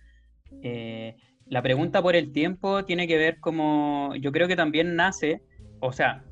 Eh, 1.53 1.55
la 1.55 1.63
pregunta 1.63 2.03
por 2.03 2.17
el 2.17 2.33
tiempo 2.33 2.85
tiene 2.85 3.07
que 3.07 3.19
ver 3.19 3.39
como, 3.41 4.15
yo 4.17 4.33
creo 4.33 4.49
que 4.49 4.57
también 4.57 4.97
nace, 4.97 5.43
o 5.81 5.93
sea, 5.93 6.25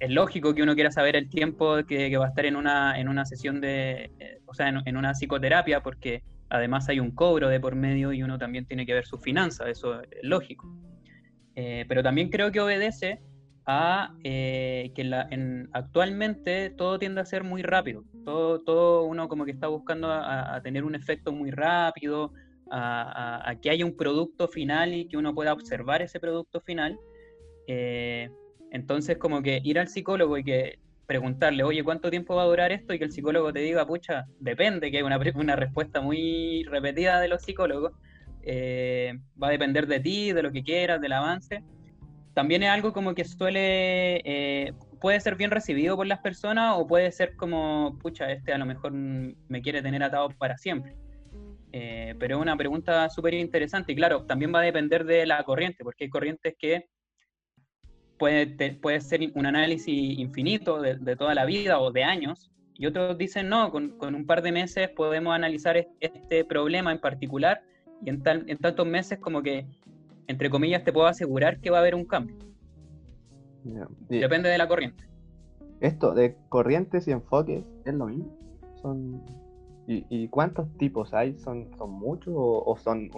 es 0.00 0.10
lógico 0.10 0.54
que 0.54 0.62
uno 0.62 0.74
quiera 0.74 0.90
saber 0.90 1.16
el 1.16 1.28
tiempo 1.28 1.84
que, 1.86 2.16
va 2.16 2.26
a 2.26 2.28
estar 2.28 2.44
en 2.44 2.56
una, 2.56 2.98
en 2.98 3.08
una 3.08 3.24
sesión 3.24 3.60
de, 3.60 4.10
eh, 4.18 4.40
o 4.46 4.54
sea, 4.54 4.68
en, 4.68 4.96
una 4.96 5.14
psicoterapia, 5.14 5.80
porque 5.80 6.22
además 6.50 6.88
hay 6.88 7.00
un 7.00 7.12
cobro 7.12 7.48
de 7.48 7.60
por 7.60 7.74
medio 7.76 8.12
y 8.12 8.22
uno 8.22 8.36
también 8.38 8.66
tiene 8.66 8.84
que 8.84 8.94
ver 8.94 9.06
sus 9.06 9.20
finanzas, 9.20 9.68
eso 9.68 10.02
es 10.02 10.08
lógico. 10.22 10.68
Eh, 11.56 11.84
pero 11.88 12.02
también 12.02 12.30
creo 12.30 12.50
que 12.50 12.60
obedece 12.60 13.20
a 13.66 14.12
que 14.22 14.92
en, 14.96 15.70
actualmente 15.72 16.70
todo 16.70 16.98
tiende 16.98 17.20
a 17.20 17.24
ser 17.24 17.44
muy 17.44 17.62
rápido. 17.62 18.02
Todo, 18.24 18.60
todo 18.60 19.04
uno 19.04 19.28
como 19.28 19.44
que 19.44 19.52
está 19.52 19.68
buscando 19.68 20.12
a, 20.12 20.60
tener 20.62 20.84
un 20.84 20.94
efecto 20.94 21.32
muy 21.32 21.50
rápido, 21.50 22.32
a, 22.70 23.54
que 23.60 23.70
haya 23.70 23.84
un 23.84 23.96
producto 23.96 24.48
final 24.48 24.94
y 24.94 25.06
que 25.06 25.16
uno 25.16 25.34
pueda 25.34 25.52
observar 25.52 26.02
ese 26.02 26.20
producto 26.20 26.60
final. 26.60 26.98
Eh, 27.66 28.30
entonces, 28.70 29.18
como 29.18 29.42
que 29.42 29.60
ir 29.62 29.78
al 29.78 29.88
psicólogo 29.88 30.38
y 30.38 30.44
que 30.44 30.78
preguntarle, 31.06 31.62
oye, 31.62 31.84
¿cuánto 31.84 32.10
tiempo 32.10 32.34
va 32.34 32.42
a 32.42 32.46
durar 32.46 32.72
esto? 32.72 32.94
Y 32.94 32.98
que 32.98 33.04
el 33.04 33.12
psicólogo 33.12 33.52
te 33.52 33.60
diga, 33.60 33.86
pucha, 33.86 34.26
depende, 34.40 34.90
que 34.90 34.98
hay 34.98 35.02
una, 35.02 35.18
una 35.34 35.56
respuesta 35.56 36.00
muy 36.00 36.64
repetida 36.64 37.20
de 37.20 37.28
los 37.28 37.42
psicólogos. 37.42 37.92
Eh, 38.42 39.18
va 39.42 39.48
a 39.48 39.50
depender 39.50 39.86
de 39.86 40.00
ti, 40.00 40.32
de 40.32 40.42
lo 40.42 40.52
que 40.52 40.62
quieras, 40.62 41.00
del 41.00 41.12
avance. 41.12 41.62
También 42.34 42.62
es 42.62 42.70
algo 42.70 42.92
como 42.92 43.14
que 43.14 43.24
suele, 43.24 44.16
eh, 44.24 44.72
puede 45.00 45.20
ser 45.20 45.36
bien 45.36 45.50
recibido 45.50 45.96
por 45.96 46.06
las 46.06 46.18
personas 46.18 46.74
o 46.76 46.86
puede 46.86 47.12
ser 47.12 47.36
como, 47.36 47.96
pucha, 48.00 48.30
este 48.32 48.52
a 48.52 48.58
lo 48.58 48.66
mejor 48.66 48.92
me 48.92 49.62
quiere 49.62 49.82
tener 49.82 50.02
atado 50.02 50.30
para 50.30 50.56
siempre. 50.56 50.96
Eh, 51.76 52.14
pero 52.20 52.36
es 52.36 52.42
una 52.42 52.56
pregunta 52.56 53.10
súper 53.10 53.34
interesante 53.34 53.90
y 53.90 53.96
claro, 53.96 54.22
también 54.26 54.54
va 54.54 54.60
a 54.60 54.62
depender 54.62 55.04
de 55.04 55.26
la 55.26 55.42
corriente, 55.42 55.82
porque 55.82 56.04
hay 56.04 56.08
corrientes 56.08 56.54
que 56.56 56.88
puede, 58.16 58.46
puede 58.76 59.00
ser 59.00 59.32
un 59.34 59.44
análisis 59.44 60.20
infinito 60.20 60.80
de, 60.80 61.16
toda 61.16 61.34
la 61.34 61.44
vida 61.44 61.80
o 61.80 61.90
de 61.90 62.04
años, 62.04 62.52
y 62.74 62.86
otros 62.86 63.18
dicen, 63.18 63.48
no, 63.48 63.72
con, 63.72 63.96
un 64.00 64.24
par 64.24 64.42
de 64.42 64.52
meses 64.52 64.88
podemos 64.90 65.34
analizar 65.34 65.84
este 65.98 66.44
problema 66.44 66.92
en 66.92 67.00
particular, 67.00 67.64
y 68.04 68.10
en, 68.10 68.22
en 68.24 68.58
tantos 68.58 68.86
meses 68.86 69.18
como 69.18 69.42
que, 69.42 69.66
entre 70.28 70.50
comillas, 70.50 70.84
te 70.84 70.92
puedo 70.92 71.08
asegurar 71.08 71.58
que 71.60 71.70
va 71.70 71.78
a 71.78 71.80
haber 71.80 71.96
un 71.96 72.04
cambio. 72.04 72.36
Depende 74.08 74.48
de 74.48 74.58
la 74.58 74.68
corriente. 74.68 75.08
Esto 75.80 76.14
de 76.14 76.36
corrientes 76.48 77.08
y 77.08 77.10
enfoques 77.10 77.64
es 77.84 77.94
lo 77.94 78.06
mismo. 78.06 78.32
Son... 78.80 79.43
¿Y, 79.86 80.28
cuántos 80.28 80.66
tipos 80.78 81.12
hay? 81.12 81.36
¿Son, 81.38 81.68
son 81.76 81.90
muchos 81.90 82.32
o, 82.36 82.76
son 82.78 83.10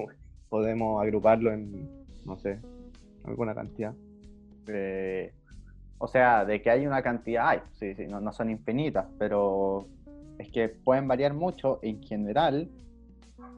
podemos 0.48 1.00
agruparlo 1.02 1.52
en, 1.52 1.88
no 2.24 2.36
sé, 2.36 2.58
alguna 3.24 3.54
cantidad? 3.54 3.94
o 5.98 6.08
sea, 6.08 6.44
de 6.44 6.60
que 6.60 6.70
hay 6.70 6.86
una 6.86 7.02
cantidad, 7.02 7.48
hay, 7.48 7.60
sí, 7.74 7.94
sí, 7.94 8.06
no, 8.08 8.32
son 8.32 8.50
infinitas, 8.50 9.06
pero 9.16 9.86
es 10.38 10.50
que 10.50 10.68
pueden 10.68 11.06
variar 11.06 11.34
mucho. 11.34 11.78
En 11.82 12.02
general, 12.02 12.68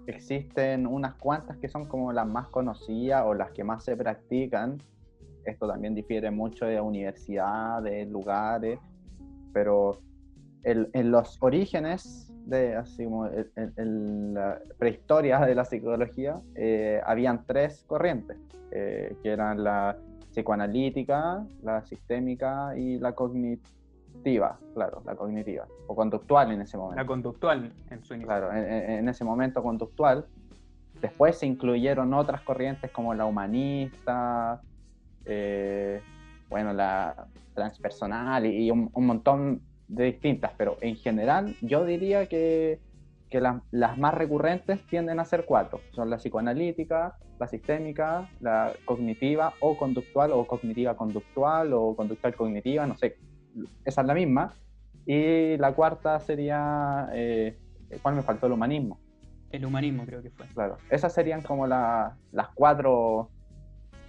existen 0.07 0.87
unas 0.87 1.15
cuantas 1.15 1.57
que 1.57 1.69
son 1.69 1.87
como 1.87 2.13
las 2.13 2.27
más 2.27 2.49
conocidas 2.49 3.25
o 3.27 3.33
las 3.33 3.53
que 3.53 3.65
más 3.65 3.85
se 3.85 3.97
practican. 3.97 4.83
Esto 5.45 5.67
también 5.67 5.95
difiere 5.95 6.31
mucho 6.31 6.67
de 6.67 6.79
universidades, 6.79 8.07
lugares, 8.09 8.79
pero 9.55 10.03
en 10.63 11.11
los 11.11 11.39
orígenes 11.41 12.28
de 12.49 12.77
así 12.77 13.05
como 13.05 13.27
en, 13.27 14.35
la 14.35 14.59
prehistoria 14.79 15.39
de 15.41 15.55
la 15.55 15.65
psicología 15.65 16.41
eh, 16.55 17.01
habían 17.05 17.45
tres 17.47 17.85
corrientes 17.87 18.39
eh, 18.71 19.17
que 19.23 19.31
eran 19.31 19.63
la 19.63 19.97
psicoanalítica, 20.31 21.45
la 21.63 21.85
sistémica 21.85 22.77
y 22.77 22.99
la 22.99 23.13
cognitiva, 23.13 24.59
claro, 24.75 25.03
la 25.05 25.15
cognitiva, 25.15 25.67
o 25.87 25.95
conductual 25.95 26.53
en 26.53 26.63
ese 26.63 26.79
momento. 26.79 27.03
La 27.03 27.07
conductual 27.07 27.73
en 27.91 28.05
su 28.05 28.15
inicio. 28.15 28.29
Claro, 28.29 28.53
en, 28.53 29.09
ese 29.09 29.25
momento 29.25 29.63
conductual. 29.63 30.27
Después 31.01 31.39
se 31.39 31.47
incluyeron 31.47 32.13
otras 32.15 32.41
corrientes 32.43 32.91
como 32.91 33.15
la 33.15 33.25
humanista, 33.25 34.61
eh, 35.25 36.01
bueno, 36.49 36.73
la 36.73 37.27
transpersonal 37.55 38.47
y, 38.47 38.71
un, 38.71 38.91
montón 38.95 39.61
de 39.89 40.05
distintas, 40.05 40.53
pero 40.57 40.77
en 40.81 40.97
general 40.97 41.57
yo 41.63 41.85
diría 41.85 42.27
que, 42.27 42.79
que 43.31 43.41
las 43.41 43.99
más 43.99 44.15
recurrentes 44.15 44.87
tienden 44.87 45.19
a 45.19 45.25
ser 45.25 45.45
cuatro. 45.45 45.81
Son 45.93 46.11
la 46.11 46.19
psicoanalítica, 46.19 47.17
la 47.39 47.49
sistémica, 47.49 48.29
la 48.41 48.73
cognitiva 48.85 49.55
o 49.61 49.77
conductual 49.77 50.33
o 50.33 50.47
cognitiva 50.47 50.97
conductual 50.97 51.73
o 51.73 51.97
conductual 51.97 52.35
cognitiva, 52.35 52.87
no 52.87 52.97
sé, 52.97 53.17
esa 53.85 54.01
es 54.03 54.07
la 54.07 54.15
misma. 54.15 54.55
Y 55.07 55.57
la 55.57 55.73
cuarta 55.73 56.21
sería, 56.21 57.09
eh, 57.15 57.59
¿cuál 58.03 58.15
me 58.15 58.23
faltó? 58.23 58.47
El 58.47 58.53
humanismo. 58.53 59.01
El 59.51 59.65
humanismo 59.65 60.05
creo 60.05 60.23
que 60.23 60.31
fue. 60.31 60.47
Claro, 60.49 60.77
esas 60.91 61.15
serían 61.15 61.41
como 61.41 61.67
las 61.67 62.49
cuatro 62.55 63.31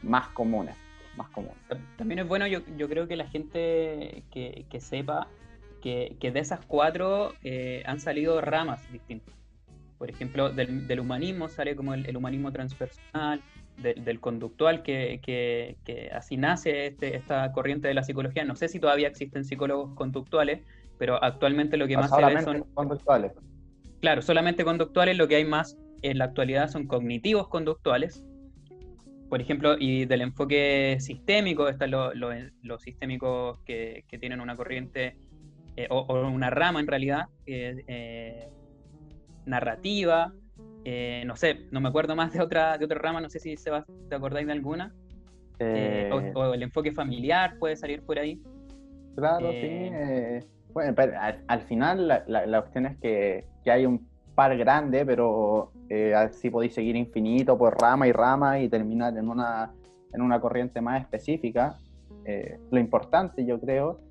más 0.03 0.27
comunes. 0.29 0.75
Más 1.15 1.29
comunes. 1.29 1.57
También 1.97 2.19
es 2.19 2.27
bueno, 2.27 2.47
yo, 2.47 2.59
yo 2.77 2.87
creo 2.89 3.07
que 3.07 3.15
la 3.15 3.27
gente 3.27 4.23
que, 4.31 4.65
que 4.69 4.81
sepa 4.81 5.27
que, 5.79 6.15
que, 6.19 6.31
de 6.31 6.39
esas 6.39 6.65
cuatro 6.65 7.33
eh, 7.43 7.83
han 7.85 7.99
salido 7.99 8.41
ramas 8.41 8.91
distintas. 8.91 9.33
Por 9.97 10.09
ejemplo, 10.09 10.49
del, 10.49 10.99
humanismo 10.99 11.49
sale 11.49 11.75
como 11.75 11.93
el, 11.93 12.15
humanismo 12.15 12.51
transpersonal, 12.51 13.41
del 13.77 14.19
conductual, 14.19 14.81
que, 14.81 15.19
que, 15.21 16.09
así 16.13 16.37
nace 16.37 16.87
este, 16.87 17.15
esta 17.15 17.51
corriente 17.51 17.87
de 17.87 17.93
la 17.93 18.03
psicología. 18.03 18.43
No 18.45 18.55
sé 18.55 18.69
si 18.69 18.79
todavía 18.79 19.07
existen 19.07 19.43
psicólogos 19.43 19.93
conductuales, 19.95 20.61
pero 20.97 21.21
actualmente 21.23 21.77
lo 21.77 21.87
que 21.87 21.97
más 21.97 22.09
se 22.09 22.25
ve 22.25 22.41
son... 22.41 22.63
conductuales. 22.73 23.33
Claro, 24.01 24.21
solamente 24.21 24.63
conductuales, 24.63 25.17
lo 25.17 25.27
que 25.27 25.35
hay 25.35 25.45
más 25.45 25.77
en 26.01 26.17
la 26.17 26.25
actualidad 26.25 26.69
son 26.69 26.87
cognitivos 26.87 27.47
conductuales. 27.47 28.23
Por 29.29 29.41
ejemplo, 29.41 29.75
y 29.77 30.05
del 30.05 30.21
enfoque 30.21 30.97
sistémico, 30.99 31.67
están 31.67 31.91
los 31.91 32.81
sistémicos 32.81 33.59
que, 33.61 34.03
tienen 34.19 34.41
una 34.41 34.55
corriente 34.55 35.17
eh, 35.79 35.87
o, 35.89 36.03
una 36.27 36.49
rama 36.49 36.81
en 36.81 36.87
realidad, 36.87 37.27
eh, 37.45 38.49
narrativa, 39.45 40.33
eh, 40.83 41.23
no 41.25 41.37
sé, 41.37 41.67
no 41.71 41.79
me 41.79 41.87
acuerdo 41.87 42.17
más 42.17 42.33
de 42.33 42.41
otra, 42.41 42.77
de 42.77 42.83
otra 42.83 42.99
rama, 42.99 43.21
no 43.21 43.29
sé 43.29 43.39
si 43.39 43.55
se 43.55 43.71
va, 43.71 43.85
te 44.09 44.15
acordáis 44.15 44.45
de 44.45 44.51
alguna. 44.51 44.93
Eh, 45.59 46.09
o, 46.35 46.53
el 46.53 46.63
enfoque 46.63 46.91
familiar 46.91 47.57
puede 47.59 47.77
salir 47.77 48.01
por 48.01 48.19
ahí. 48.19 48.41
Claro, 49.15 49.51
sí. 49.51 49.89
Bueno, 50.73 50.93
al, 51.47 51.61
final 51.61 52.09
la, 52.09 52.25
la, 52.27 52.61
cuestión 52.61 52.85
es 52.85 52.97
que, 52.97 53.45
que, 53.63 53.71
hay 53.71 53.85
un 53.85 54.05
par 54.35 54.57
grande, 54.57 55.05
pero 55.05 55.71
así 56.13 56.49
podéis 56.49 56.73
seguir 56.73 56.97
infinito 56.97 57.57
por 57.57 57.81
rama 57.81 58.05
y 58.05 58.11
rama 58.11 58.59
y 58.59 58.67
terminar 58.67 59.17
en 59.17 59.29
una, 59.29 59.71
en 60.13 60.21
una 60.21 60.41
corriente 60.41 60.81
más 60.81 61.01
específica. 61.01 61.77
lo 62.69 62.79
importante, 62.79 63.45
yo 63.45 63.61
creo, 63.61 64.08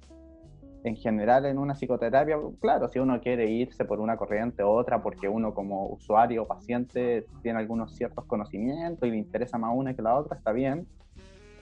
en 0.85 0.97
general 0.97 1.47
en 1.47 1.59
una 1.59 1.75
psicoterapia, 1.75 2.37
claro, 2.61 2.89
si 2.89 2.99
uno 2.99 3.21
quiere 3.21 3.51
irse 3.51 3.85
por 3.85 4.01
una 4.01 4.17
corriente 4.17 4.63
u 4.63 4.69
otra 4.69 5.03
porque 5.03 5.29
uno 5.29 5.53
como 5.53 5.87
usuario 5.89 6.43
o 6.43 6.47
paciente 6.47 7.27
tiene 7.43 7.59
algunos 7.59 7.97
ciertos 7.97 8.25
conocimientos 8.27 9.07
y 9.09 9.11
le 9.11 9.19
interesa 9.19 9.59
más 9.59 9.73
una 9.75 9.95
que 9.95 10.03
la 10.03 10.15
otra, 10.15 10.37
está 10.37 10.53
bien, 10.53 10.87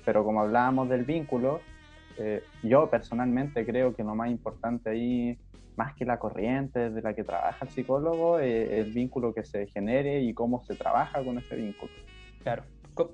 pero 0.04 0.25
como 0.25 0.42
hablábamos 0.42 0.88
del 0.88 1.04
vínculo, 1.04 1.61
eh, 2.18 2.42
yo 2.62 2.90
personalmente 2.90 3.64
creo 3.64 3.94
que 3.94 4.04
lo 4.04 4.14
más 4.14 4.30
importante 4.30 4.90
ahí, 4.90 5.38
más 5.76 5.94
que 5.94 6.04
la 6.04 6.18
corriente 6.18 6.90
de 6.90 7.02
la 7.02 7.14
que 7.14 7.25
trabaja 7.25 7.64
el 7.64 7.70
psicólogo, 7.70 8.38
es 8.38 8.70
el 8.70 8.92
vínculo 8.92 9.32
que 9.35 9.44
se 9.44 9.66
genere 9.66 10.20
y 10.20 10.35
cómo 10.35 10.62
se 10.62 10.75
trabaja 10.75 11.23
con 11.25 11.38
ese 11.38 11.56
vínculo. 11.56 11.92
Claro, 12.42 12.62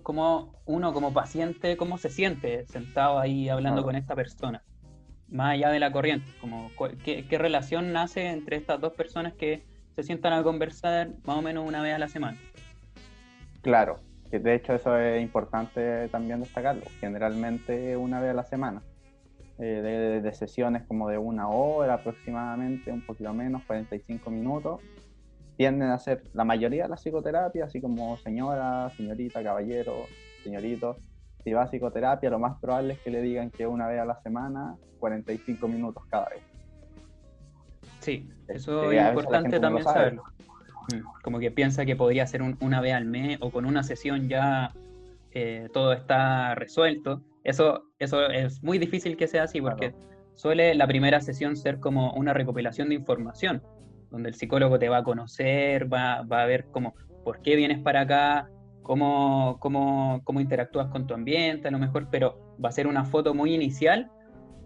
como 0.02 0.52
uno 0.66 0.92
como 0.92 1.12
paciente, 1.12 1.76
cómo 1.76 1.97
se 1.99 2.11
siente 2.11 2.66
sentado 2.66 3.18
ahí 3.18 3.49
hablando 3.49 3.82
con 3.82 3.97
esta 3.97 4.14
persona 4.14 4.62
más 5.32 5.54
allá 5.54 5.70
de 5.70 5.80
la 5.80 5.90
corriente, 5.90 6.30
como 6.40 6.70
qué, 7.04 7.26
relación 7.38 7.92
nace 7.92 8.26
entre 8.28 8.56
estas 8.56 8.80
dos 8.80 8.92
personas 8.92 9.32
que 9.32 9.64
se 9.96 10.02
sientan 10.02 10.34
a 10.34 10.42
conversar 10.42 11.10
más 11.24 11.38
o 11.38 11.42
menos 11.42 11.66
una 11.66 11.82
vez 11.82 11.94
a 11.94 11.98
la 11.98 12.08
semana. 12.08 12.38
Claro, 13.62 13.98
de 14.30 14.54
hecho 14.54 14.74
eso 14.74 14.96
es 14.98 15.22
importante 15.22 16.08
también 16.08 16.40
destacarlo, 16.40 16.82
generalmente 17.00 17.96
una 17.96 18.20
vez 18.20 18.30
a 18.30 18.34
la 18.34 18.44
semana, 18.44 18.82
eh, 19.58 20.20
de, 20.22 20.32
sesiones 20.32 20.82
como 20.84 21.08
de 21.08 21.18
una 21.18 21.48
hora 21.48 21.94
aproximadamente, 21.94 22.92
un 22.92 23.02
poquito 23.02 23.32
menos, 23.32 23.62
45 23.64 24.30
minutos, 24.30 24.80
tienden 25.56 25.90
a 25.90 25.98
ser 25.98 26.24
la 26.34 26.44
mayoría 26.44 26.84
de 26.84 26.88
la 26.90 26.96
psicoterapia, 26.96 27.64
así 27.64 27.80
como 27.80 28.16
señora, 28.18 28.90
señorita, 28.96 29.42
caballero, 29.42 29.94
señorito, 30.42 30.96
si 31.44 31.52
va 31.52 31.62
a 31.62 31.66
psicoterapia, 31.66 32.30
lo 32.30 32.38
más 32.38 32.58
probable 32.61 32.94
es 32.94 33.00
que 33.00 33.11
le 33.11 33.20
digan 33.20 33.50
que 33.50 33.66
una 33.66 33.88
vez 33.88 34.00
a 34.00 34.04
la 34.04 34.20
semana, 34.22 34.76
45 34.99 35.68
minutos 35.68 36.04
cada 36.08 36.28
vez. 36.28 36.42
Sí, 38.00 38.28
eso 38.49 38.90
es 38.90 39.08
importante 39.08 39.61
también 39.61 39.84
saberlo. 39.84 40.25
Mm, 40.92 41.22
como 41.22 41.38
que 41.38 41.50
piensa 41.50 41.84
que 41.84 41.96
podría 41.96 42.26
ser 42.26 42.42
una 42.42 42.80
vez 42.80 42.94
al 42.94 43.04
mes 43.04 43.38
o 43.40 43.50
con 43.50 43.64
una 43.64 43.82
sesión 43.82 44.28
ya 44.28 44.72
eh, 45.32 45.68
todo 45.72 45.92
está 45.92 46.54
resuelto. 46.54 47.22
Eso, 47.44 47.84
eso 47.99 48.28
es 48.28 48.62
muy 48.62 48.78
difícil 48.78 49.16
que 49.16 49.26
sea 49.26 49.44
así 49.44 49.61
porque 49.61 49.94
suele 50.34 50.75
la 50.75 50.87
primera 50.87 51.20
sesión 51.20 51.56
ser 51.56 51.80
como 51.80 52.12
una 52.14 52.32
recopilación 52.32 52.88
de 52.88 52.96
información, 52.96 53.62
donde 54.11 54.28
el 54.28 54.34
psicólogo 54.34 54.78
te 54.78 54.88
va 54.88 54.99
a 54.99 55.02
conocer, 55.02 55.92
va, 55.92 56.22
va 56.22 56.42
a 56.42 56.46
ver 56.46 56.66
cómo, 56.70 56.94
por 57.25 57.42
qué 57.42 57.56
vienes 57.56 57.78
para 57.80 58.02
acá, 58.02 58.49
cómo, 58.82 59.58
cómo, 59.60 60.20
cómo, 60.24 60.40
interactúas 60.40 60.88
con 60.88 61.06
tu 61.06 61.14
ambiente, 61.14 61.68
a 61.68 61.70
lo 61.70 61.78
mejor, 61.78 62.08
pero 62.10 62.56
va 62.62 62.68
a 62.68 62.72
ser 62.72 62.86
una 62.86 63.04
foto 63.04 63.34
muy 63.34 63.54
inicial 63.54 64.10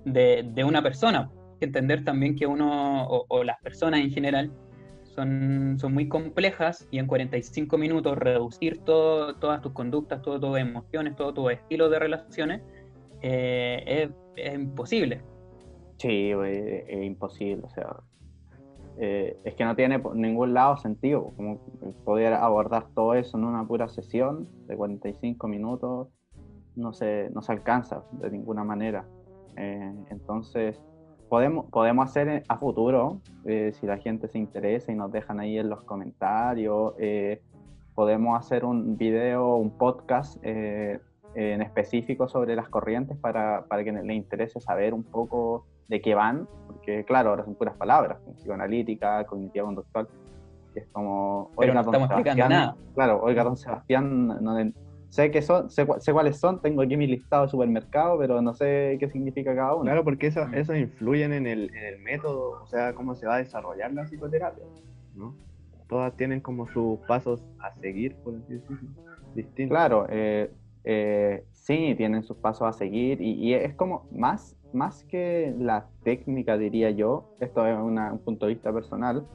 de, 0.05 0.49
de 0.55 0.65
una 0.65 0.83
persona. 0.83 1.31
Hay 1.53 1.59
que 1.61 1.67
entender 1.67 2.05
también 2.05 2.37
que 2.37 2.47
uno, 2.47 3.07
o, 3.07 3.45
las 3.45 3.61
personas 3.61 4.01
en 4.01 4.11
general, 4.11 4.53
son, 5.05 5.77
son 5.79 5.95
muy 5.95 6.09
complejas 6.09 6.87
y 6.91 6.99
en 6.99 7.07
45 7.07 7.79
minutos 7.79 8.19
reducir 8.19 8.79
todo, 8.79 9.37
todas 9.37 9.63
tus 9.63 9.73
conductas, 9.73 10.21
todas 10.21 10.41
tus 10.41 10.59
emociones, 10.59 11.17
todo 11.17 11.33
tu 11.33 11.49
estilo 11.49 11.89
de 11.89 11.99
relaciones, 11.99 12.61
eh, 13.23 13.83
es, 13.87 14.11
es, 14.37 14.55
imposible. 14.55 15.23
Sí, 15.97 16.33
es 16.33 17.05
imposible, 17.05 17.63
o 17.65 17.71
sea, 17.71 17.97
eh, 18.99 19.39
es 19.45 19.55
que 19.55 19.65
no 19.65 19.77
tiene 19.77 19.99
por 19.99 20.17
ningún 20.17 20.55
lado 20.55 20.77
sentido, 20.77 21.33
como 21.37 21.59
poder 22.05 22.33
abordar 22.35 22.87
todo 22.95 23.15
eso 23.15 23.37
en 23.37 23.45
una 23.45 23.67
pura 23.67 23.89
sesión 23.89 24.49
de 24.67 24.77
45 24.77 25.49
minutos, 25.49 26.09
no 26.75 26.93
se, 26.93 27.31
no 27.31 27.43
se 27.43 27.53
alcanza 27.53 28.03
de 28.13 28.31
ninguna 28.31 28.65
manera. 28.65 29.07
Eh, 29.57 29.95
entonces, 30.11 30.81
podemos, 31.29 31.67
podemos 31.71 32.09
hacer 32.09 32.45
a 32.49 32.59
futuro, 32.59 33.21
eh, 33.45 33.73
si 33.75 33.87
la 33.87 33.99
gente 33.99 34.29
se 34.29 34.39
interesa 34.39 34.93
y 34.93 34.95
nos 34.95 35.11
dejan 35.13 35.41
ahí 35.41 35.59
en 35.59 35.69
los 35.69 35.83
comentarios, 35.83 36.95
eh, 36.99 37.43
podemos 37.95 38.39
hacer 38.39 38.65
un 38.65 38.97
video, 38.97 39.57
un 39.57 39.71
podcast 39.71 40.39
eh, 40.43 41.01
en 41.37 41.61
específico 41.61 42.29
sobre 42.29 42.57
las 42.57 42.69
corrientes 42.69 43.17
para, 43.19 43.67
para 43.67 43.85
que 43.85 43.93
les 43.93 44.17
interese 44.17 44.59
saber 44.59 44.95
un 44.95 45.05
poco 45.05 45.67
de 45.89 46.01
qué 46.01 46.15
van, 46.15 46.49
porque 46.67 47.05
claro, 47.05 47.31
ahora 47.31 47.45
son 47.45 47.55
puras 47.55 47.77
palabras, 47.77 48.19
psicoanalítica, 48.37 49.25
cognitiva 49.27 49.67
conductual, 49.67 50.09
que 50.73 50.81
es 50.81 50.87
como... 50.93 51.51
Pero 51.59 51.75
no 51.75 51.81
estamos 51.81 52.11
explicando 52.11 52.49
nada. 52.49 52.77
Claro, 52.95 53.21
oiga, 53.23 53.45
don 53.45 53.57
Sebastián, 53.57 54.29
no, 54.29 54.73
sé 55.11 55.31
que 55.31 55.43
son, 55.43 55.71
sé, 55.71 55.87
sé, 55.99 56.13
cuáles 56.13 56.39
son, 56.39 56.61
tengo 56.61 56.83
aquí 56.83 56.97
mi 56.97 57.07
listado 57.07 57.45
de 57.45 57.51
supermercado, 57.51 58.19
pero 58.19 58.41
no 58.41 58.55
sé 58.55 58.97
qué 58.99 59.09
significa 59.11 59.55
cada 59.55 59.75
uno. 59.75 59.85
Claro, 59.85 60.05
porque 60.05 60.29
eso, 60.29 60.47
eso 60.55 60.75
influyen 60.75 61.35
en 61.35 61.47
el, 61.47 61.71
en 61.75 61.85
el 61.85 61.99
método, 62.01 62.63
o 62.63 62.67
sea, 62.67 62.95
cómo 62.95 63.15
se 63.15 63.27
va 63.27 63.37
a 63.37 63.39
desarrollar 63.39 63.93
la 63.93 64.05
psicoterapia, 64.05 64.65
¿no? 65.15 65.35
Todas 65.87 66.17
tienen 66.17 66.41
como 66.41 66.67
sus 66.69 66.99
pasos 67.01 67.45
a 67.61 67.73
seguir, 67.75 68.17
por 68.17 68.35
así 68.35 68.55
decirlo, 68.55 68.91
distintos. 69.35 69.77
Claro, 69.77 70.07
eh, 70.09 70.51
eh, 70.89 71.45
sí, 71.53 71.95
tienen 71.97 72.23
sus 72.23 72.37
pasos 72.37 72.69
a 72.69 72.73
seguir 72.73 73.21
y, 73.21 73.33
y, 73.33 73.55
es 73.55 73.75
como 73.75 74.07
más, 74.13 74.57
más 74.73 75.03
que 75.05 75.53
la 75.59 75.89
técnica, 76.05 76.57
diría 76.57 76.91
yo, 76.91 77.25
esto 77.41 77.67
es 77.67 77.77
una, 77.77 78.13
un 78.13 78.21
punto 78.21 78.47
de 78.47 78.55
vista 78.55 78.73
personal, 78.73 79.27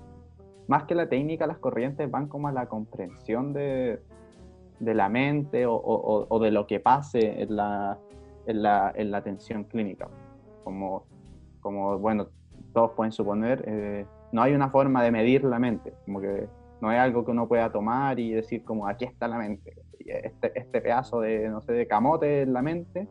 más 0.67 0.85
que 0.85 0.95
la 0.95 1.09
técnica, 1.09 1.45
las 1.47 1.57
corrientes 1.57 2.09
van 2.09 2.29
como 2.29 2.47
a 2.47 2.53
la 2.53 2.67
comprensión 2.67 3.51
de, 3.51 3.99
de 4.79 4.93
la 4.93 5.09
mente 5.09 5.65
o, 5.65 5.73
o, 5.73 6.25
o, 6.29 6.39
de 6.39 6.51
lo 6.51 6.67
que 6.67 6.79
pase 6.79 7.41
en 7.41 7.57
la, 7.57 7.97
en 8.45 8.63
la, 8.63 8.93
en 8.95 9.11
la 9.11 9.17
atención 9.17 9.65
clínica. 9.65 10.07
Como, 10.63 11.03
como, 11.59 11.99
bueno, 11.99 12.27
todos 12.73 12.91
pueden 12.91 13.11
suponer, 13.11 13.61
eh, 13.67 14.05
no 14.31 14.41
hay 14.41 14.53
una 14.53 14.69
forma 14.69 15.03
de 15.03 15.11
medir 15.11 15.43
la 15.43 15.59
mente, 15.59 15.93
como 16.05 16.21
que 16.21 16.47
no 16.79 16.87
hay 16.87 16.97
algo 16.97 17.25
que 17.25 17.31
uno 17.31 17.49
pueda 17.49 17.69
tomar 17.73 18.17
y 18.19 18.31
decir 18.31 18.63
como 18.63 18.87
aquí 18.87 19.03
está 19.03 19.27
la 19.27 19.37
mente, 19.37 19.73
este, 20.19 20.51
este 20.59 20.81
pedazo 20.81 21.21
de, 21.21 21.49
no 21.49 21.61
sé, 21.61 21.73
de 21.73 21.87
camote 21.87 22.41
en 22.43 22.53
la 22.53 22.61
mente. 22.61 23.07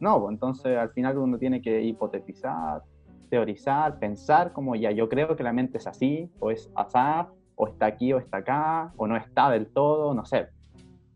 No, 0.00 0.20
pues 0.20 0.32
entonces 0.32 0.76
al 0.76 0.90
final 0.90 1.18
uno 1.18 1.38
tiene 1.38 1.62
que 1.62 1.82
hipotetizar, 1.82 2.82
teorizar, 3.30 3.98
pensar 3.98 4.52
como 4.52 4.74
ya 4.74 4.90
yo 4.90 5.08
creo 5.08 5.36
que 5.36 5.42
la 5.42 5.52
mente 5.52 5.78
es 5.78 5.86
así, 5.86 6.30
o 6.40 6.50
es 6.50 6.70
asá, 6.74 7.28
o 7.54 7.68
está 7.68 7.86
aquí 7.86 8.12
o 8.12 8.18
está 8.18 8.38
acá, 8.38 8.92
o 8.96 9.06
no 9.06 9.16
está 9.16 9.50
del 9.50 9.68
todo, 9.68 10.14
no 10.14 10.24
sé. 10.24 10.48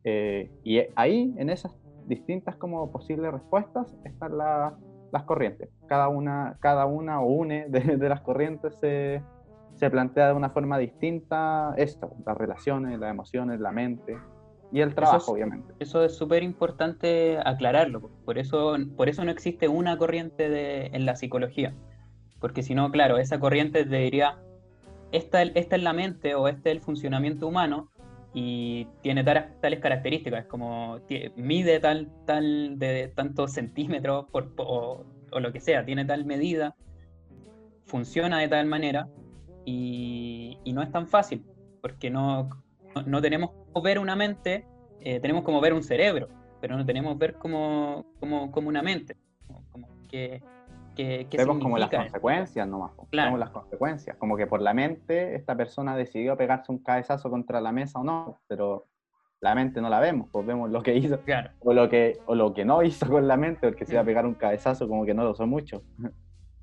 Eh, 0.05 0.51
y 0.63 0.81
ahí, 0.95 1.35
en 1.37 1.51
esas 1.51 1.77
distintas 2.07 2.55
como 2.57 2.93
posibles 2.93 3.33
respuestas, 3.33 3.97
están 4.05 4.39
la, 4.39 4.77
las 5.13 5.25
corrientes. 5.25 5.69
Cada 5.89 6.09
una, 6.09 6.57
cada 6.61 6.87
una 6.87 7.21
o 7.21 7.27
une 7.27 7.67
de, 7.69 7.97
de 7.97 8.09
las 8.09 8.21
corrientes 8.21 8.77
se, 8.77 9.21
se, 9.75 9.91
plantea 9.91 10.29
de 10.29 10.35
una 10.35 10.51
forma 10.51 10.79
distinta 10.79 11.75
esto, 11.77 12.13
las 12.25 12.37
relaciones, 12.37 12.99
las 13.01 13.11
emociones, 13.11 13.59
la 13.59 13.73
mente 13.73 14.17
y 14.73 14.81
el 14.81 14.95
trabajo, 14.95 15.17
eso 15.17 15.27
es, 15.27 15.33
obviamente. 15.33 15.75
Eso 15.79 16.05
es 16.05 16.17
súper 16.17 16.43
importante 16.43 17.39
aclararlo, 17.45 18.11
por 18.25 18.39
eso, 18.39 18.77
por 18.97 19.09
eso 19.09 19.25
no 19.25 19.31
existe 19.31 19.69
una 19.69 19.97
corriente 19.97 20.49
de, 20.49 20.87
en 20.87 21.07
la 21.07 21.17
psicología, 21.17 21.75
porque 22.41 22.63
si 22.63 22.75
no, 22.75 22.91
claro, 22.91 23.19
esa 23.19 23.39
corriente 23.39 23.85
te 23.85 23.97
diría, 23.97 24.39
esta, 25.13 25.43
esta 25.43 25.77
es 25.77 25.83
la 25.83 25.93
mente 25.93 26.35
o 26.35 26.49
este 26.49 26.71
es 26.71 26.77
el 26.77 26.83
funcionamiento 26.83 27.47
humano, 27.47 27.91
y 28.39 28.87
tiene 29.01 29.25
tales, 29.25 29.45
tales 29.63 29.81
características, 29.81 30.45
como 30.45 31.01
mide 31.37 31.81
tal, 31.81 32.11
tal 32.27 32.79
de 32.79 33.09
tantos 33.09 33.53
centímetros 33.55 34.27
por, 34.31 34.53
o, 34.59 35.07
o, 35.33 35.41
lo 35.41 35.53
que 35.55 35.61
sea, 35.61 35.87
tiene 35.87 36.05
tal 36.05 36.27
medida, 36.27 36.77
funciona 37.87 38.39
de 38.39 38.49
tal 38.49 38.67
manera 38.67 39.09
y, 39.65 40.59
y 40.65 40.75
no 40.75 40.83
es 40.83 40.93
tan 40.93 41.07
fácil, 41.07 41.47
porque 41.81 42.11
no, 42.11 42.51
no, 42.95 43.03
no 43.07 43.23
tenemos 43.23 43.53
ver 43.83 43.99
una 43.99 44.17
mente, 44.17 44.67
eh, 45.01 45.21
tenemos 45.21 45.45
como 45.45 45.61
ver 45.61 45.73
un 45.73 45.83
cerebro, 45.83 46.29
pero 46.61 46.77
no 46.77 46.85
tenemos 46.85 47.17
ver 47.19 47.35
como, 47.35 48.05
como, 48.21 48.51
como 48.51 48.69
una 48.69 48.83
mente, 48.83 49.17
como, 49.47 49.63
como 49.71 49.89
que, 50.09 50.43
que, 50.95 51.27
que 51.31 51.37
Vemos 51.37 51.59
como 51.59 51.79
las 51.79 51.91
consecuencias 51.91 52.67
nomás. 52.67 52.93
Claro. 53.11 53.29
Vemos 53.29 53.41
las 53.41 53.51
consecuencias. 53.51 54.17
Como 54.17 54.37
que 54.37 54.47
por 54.47 54.63
la 54.63 54.75
mente 54.75 55.35
esta 55.35 55.57
persona 55.57 55.97
decidió 55.97 56.37
pegarse 56.37 56.73
un 56.73 56.79
cabezazo 56.79 57.31
contra 57.31 57.61
la 57.61 57.73
mesa 57.73 58.01
o 58.01 58.05
no, 58.05 58.41
pero 58.49 58.87
la 59.41 59.55
mente 59.55 59.81
no 59.81 59.89
la 59.89 60.01
vemos, 60.01 60.29
pues 60.33 60.47
vemos 60.47 60.71
lo 60.71 60.83
que 60.83 60.97
hizo 60.97 61.21
claro. 61.21 61.51
o, 61.61 61.73
lo 61.73 61.89
que, 61.89 62.19
o 62.27 62.35
lo 62.35 62.55
que 62.55 62.65
no 62.65 62.83
hizo 62.83 63.07
con 63.07 63.29
la 63.29 63.37
mente, 63.37 63.69
porque 63.69 63.85
se 63.85 63.93
iba 63.93 64.03
a 64.03 64.05
pegar 64.05 64.27
un 64.27 64.35
cabezazo 64.35 64.89
como 64.89 65.05
que 65.05 65.15
no 65.15 65.25
lo 65.25 65.35
son 65.35 65.51
mucho. 65.51 65.83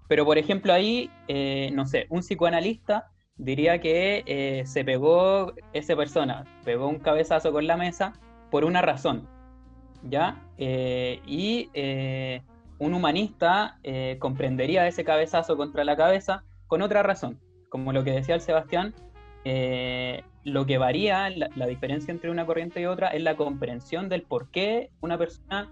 Pero 0.07 0.25
por 0.25 0.37
ejemplo 0.37 0.73
ahí, 0.73 1.09
eh, 1.27 1.69
no 1.73 1.85
sé, 1.85 2.07
un 2.09 2.19
psicoanalista 2.19 3.12
diría 3.35 3.79
que 3.79 4.23
eh, 4.25 4.63
se 4.65 4.83
pegó 4.85 5.53
esa 5.73 5.95
persona, 5.95 6.45
pegó 6.63 6.87
un 6.87 6.99
cabezazo 6.99 7.51
con 7.51 7.67
la 7.67 7.77
mesa 7.77 8.13
por 8.51 8.65
una 8.65 8.81
razón, 8.81 9.27
¿ya? 10.03 10.41
Eh, 10.57 11.21
y 11.25 11.69
un 12.83 12.93
humanista 12.93 13.77
eh, 13.83 14.17
comprendería 14.19 14.87
ese 14.87 15.03
cabezazo 15.03 15.57
contra 15.57 15.83
la 15.83 15.95
cabeza 15.95 16.43
con 16.67 16.81
otra 16.81 17.03
razón. 17.03 17.39
Como 17.69 17.93
lo 17.93 18.03
que 18.03 18.11
decía 18.11 18.35
el 18.35 18.41
Sebastián, 18.41 18.93
eh, 19.45 20.23
lo 20.43 20.65
que 20.65 20.77
varía, 20.77 21.29
la, 21.29 21.65
diferencia 21.65 22.11
entre 22.11 22.29
una 22.29 22.45
corriente 22.45 22.81
y 22.81 22.85
otra, 22.85 23.09
es 23.09 23.21
la 23.21 23.35
comprensión 23.35 24.09
del 24.09 24.23
por 24.23 24.49
qué 24.49 24.91
una 25.01 25.17
persona 25.17 25.69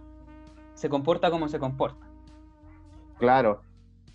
se 0.74 0.90
comporta 0.90 1.30
como 1.30 1.48
se 1.48 1.60
comporta. 1.60 2.08
Claro, 3.20 3.62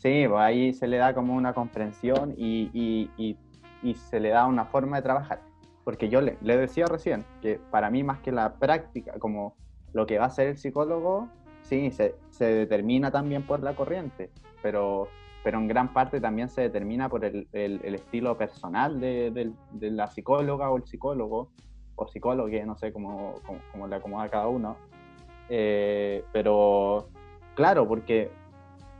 sí, 0.07 0.29
pues 0.29 0.41
ahí 0.41 0.73
se 0.73 0.87
le 0.87 0.99
da 0.99 1.15
como 1.15 1.35
una 1.35 1.53
comprensión 1.53 2.35
y, 2.37 2.71
y, 2.73 3.11
y, 3.17 3.37
y 3.83 3.95
se 3.95 4.21
le 4.21 4.29
da 4.29 4.47
una 4.47 4.67
forma 4.67 4.97
de 4.97 5.03
trabajar. 5.03 5.41
Porque 5.85 6.09
yo 6.09 6.21
le, 6.21 6.37
le 6.43 6.57
decía 6.57 6.87
recién 6.87 7.25
que 7.43 7.59
para 7.71 7.91
mí 7.91 8.05
más 8.05 8.21
que 8.21 8.31
la 8.31 8.55
práctica, 8.55 9.19
como 9.19 9.57
lo 9.93 10.07
que 10.07 10.19
va 10.19 10.25
a 10.25 10.29
hacer 10.29 10.49
el 10.49 10.59
psicólogo, 10.59 11.29
sí, 11.63 11.91
se, 11.91 12.15
se, 12.31 12.45
determina 12.45 13.11
también 13.11 13.43
por 13.45 13.63
la 13.63 13.75
corriente, 13.75 14.31
pero, 14.63 15.09
pero 15.43 15.59
en 15.59 15.67
gran 15.67 15.93
parte 15.93 16.21
también 16.21 16.49
se 16.49 16.63
determina 16.63 17.09
por 17.09 17.25
el, 17.25 17.49
el, 17.53 17.81
el 17.83 17.95
estilo 17.97 18.39
personal 18.39 19.01
de, 19.01 19.33
de, 19.33 19.53
de, 19.73 19.91
la 19.91 20.07
psicóloga 20.07 20.71
o 20.71 20.77
el 20.77 20.85
psicólogo, 20.85 21.51
o 21.97 22.07
psicólogo, 22.07 22.49
no 22.65 22.77
sé 22.77 22.93
cómo, 22.93 23.35
cómo, 23.45 23.59
cómo 23.73 23.89
le 23.89 23.97
acomoda 23.97 24.29
cada 24.29 24.47
uno. 24.47 24.77
Eh, 25.49 26.25
pero 26.33 27.09
claro, 27.55 27.89
porque 27.89 28.31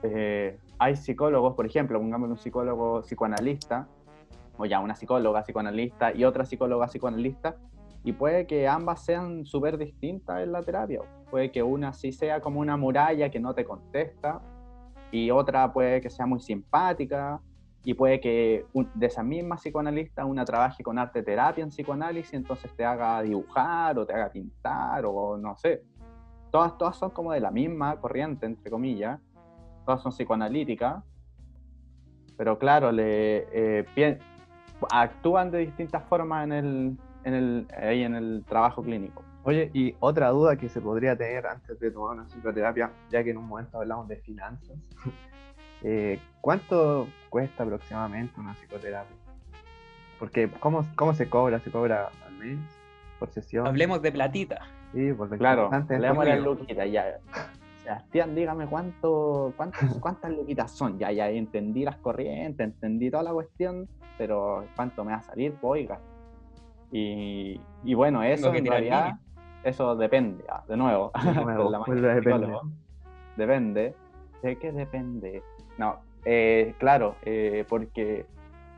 eh, 0.03 0.59
hay 0.79 0.97
psicólogos, 0.97 1.55
por 1.55 1.67
ejemplo, 1.67 1.99
pongamos 1.99 2.31
un 2.31 2.39
psicólogo 2.39 3.03
psicoanalista, 3.03 3.89
o 4.59 4.65
ya 4.67 4.81
una 4.81 4.95
psicóloga 4.95 5.43
psicoanalista 5.43 6.15
y 6.15 6.25
otra 6.25 6.45
psicóloga 6.45 6.87
psicoanalista, 6.87 7.57
y 8.05 8.13
puede 8.13 8.47
que 8.47 8.69
ambas 8.69 9.05
sean 9.05 9.45
súper 9.45 9.79
distintas 9.79 10.43
en 10.43 10.53
la 10.53 10.63
terapia. 10.63 11.01
Puede 11.31 11.51
que 11.51 11.63
una 11.63 11.93
sí 11.93 12.13
sea 12.13 12.41
como 12.41 12.61
una 12.61 12.77
muralla 12.77 13.31
que 13.31 13.41
no 13.41 13.53
te 13.53 13.65
contesta 13.65 14.41
y 15.11 15.31
otra 15.31 15.73
puede 15.73 16.01
que 16.01 16.09
sea 16.09 16.25
muy 16.25 16.39
simpática 16.39 17.41
y 17.85 17.95
puede 17.95 18.21
que 18.21 18.65
de 18.95 19.07
esa 19.07 19.23
misma 19.25 19.57
psicoanalista 19.57 20.25
una 20.25 20.45
trabaje 20.45 20.85
con 20.85 20.99
arte 20.99 21.23
terapia 21.23 21.65
en 21.65 21.71
psicoanálisis, 21.71 22.35
entonces 22.35 22.75
te 22.77 22.85
haga 22.85 23.23
dibujar 23.23 23.99
o 23.99 24.07
te 24.07 24.13
haga 24.13 24.31
pintar 24.31 25.05
o 25.05 25.37
no 25.37 25.57
sé. 25.57 25.83
Todas, 26.53 26.79
todas 26.79 26.97
son 26.97 27.11
como 27.11 27.33
de 27.33 27.41
la 27.41 27.51
misma 27.51 28.01
corriente, 28.01 28.47
entre 28.47 28.71
comillas. 28.71 29.21
Todas 29.87 30.03
son 30.03 30.13
psicoanalíticas. 30.13 31.03
Pero 32.37 32.59
claro, 32.59 32.93
le, 32.93 33.47
eh, 33.53 34.19
actúan 34.91 35.51
de 35.51 35.59
distintas 35.59 36.05
formas 36.05 36.45
en 36.45 36.53
el, 36.53 36.97
en 37.25 37.35
el, 37.35 37.67
ahí 37.81 38.03
en 38.03 38.15
el 38.15 38.45
trabajo 38.47 38.83
clínico. 38.83 39.23
Oye, 39.45 39.71
y 39.73 39.95
otra 40.01 40.31
duda 40.31 40.57
que 40.57 40.69
se 40.69 40.81
podría 40.81 41.17
tener 41.17 41.47
antes 41.47 41.79
de 41.79 41.91
tomar 41.93 42.17
una 42.17 42.25
psicoterapia, 42.27 42.91
ya 43.11 43.23
que 43.23 43.31
en 43.31 43.39
un 43.39 43.47
momento 43.47 43.79
hablamos 43.79 44.09
de 44.09 44.17
finanzas, 44.17 44.77
Eh, 45.83 46.19
¿Cuánto 46.41 47.07
cuesta 47.29 47.63
aproximadamente 47.63 48.41
una 48.41 48.55
psicoterapia? 48.55 49.15
Porque, 50.19 50.49
¿cómo, 50.59 50.87
¿cómo 50.97 51.13
se 51.13 51.29
cobra? 51.29 51.61
¿Se 51.61 51.71
cobra 51.71 52.11
al 52.27 52.33
mes? 52.39 52.59
¿Por 53.19 53.31
sesión? 53.31 53.67
Hablemos 53.67 54.01
de 54.01 54.11
platita. 54.11 54.67
Sí, 54.95 55.13
por 55.13 55.31
lo 55.31 55.37
Claro, 55.37 55.71
las 55.71 55.89
qué. 55.89 56.37
luquitas 56.41 56.91
ya. 56.91 57.21
Sebastián, 57.87 58.35
dígame 58.35 58.67
cuánto, 58.67 59.53
cuántas, 59.57 59.95
cuántas 60.01 60.33
luquitas 60.33 60.73
son. 60.73 60.99
Ya, 60.99 61.13
ya 61.13 61.31
entendí 61.31 61.85
las 61.85 61.97
corrientes, 61.99 62.67
entendí 62.67 63.11
toda 63.13 63.23
la 63.23 63.33
cuestión, 63.33 63.89
pero 64.19 64.65
¿cuánto 64.75 65.05
me 65.05 65.13
va 65.13 65.19
a 65.19 65.23
salir? 65.23 65.55
Pues, 65.61 65.83
oiga. 65.83 66.01
Y, 66.91 67.61
y 67.85 67.95
bueno, 67.95 68.25
eso 68.25 68.53
en 68.53 68.67
realidad, 68.67 69.15
eso 69.63 69.95
depende, 69.95 70.45
ah, 70.49 70.65
de 70.67 70.77
nuevo. 70.77 71.13
De 71.25 71.33
nuevo, 71.33 71.63
Con 71.65 71.73
la 71.73 71.79
magia 71.79 71.95
vuelve 71.95 72.11
a 72.11 72.15
del 72.15 72.25
depender. 72.25 72.49
psicólogo. 72.49 72.75
Depende. 73.37 73.95
¿De 74.43 74.59
qué 74.59 74.73
depende? 74.73 75.43
No, 75.79 76.01
eh, 76.25 76.75
claro, 76.79 77.15
eh, 77.23 77.65
porque 77.69 78.27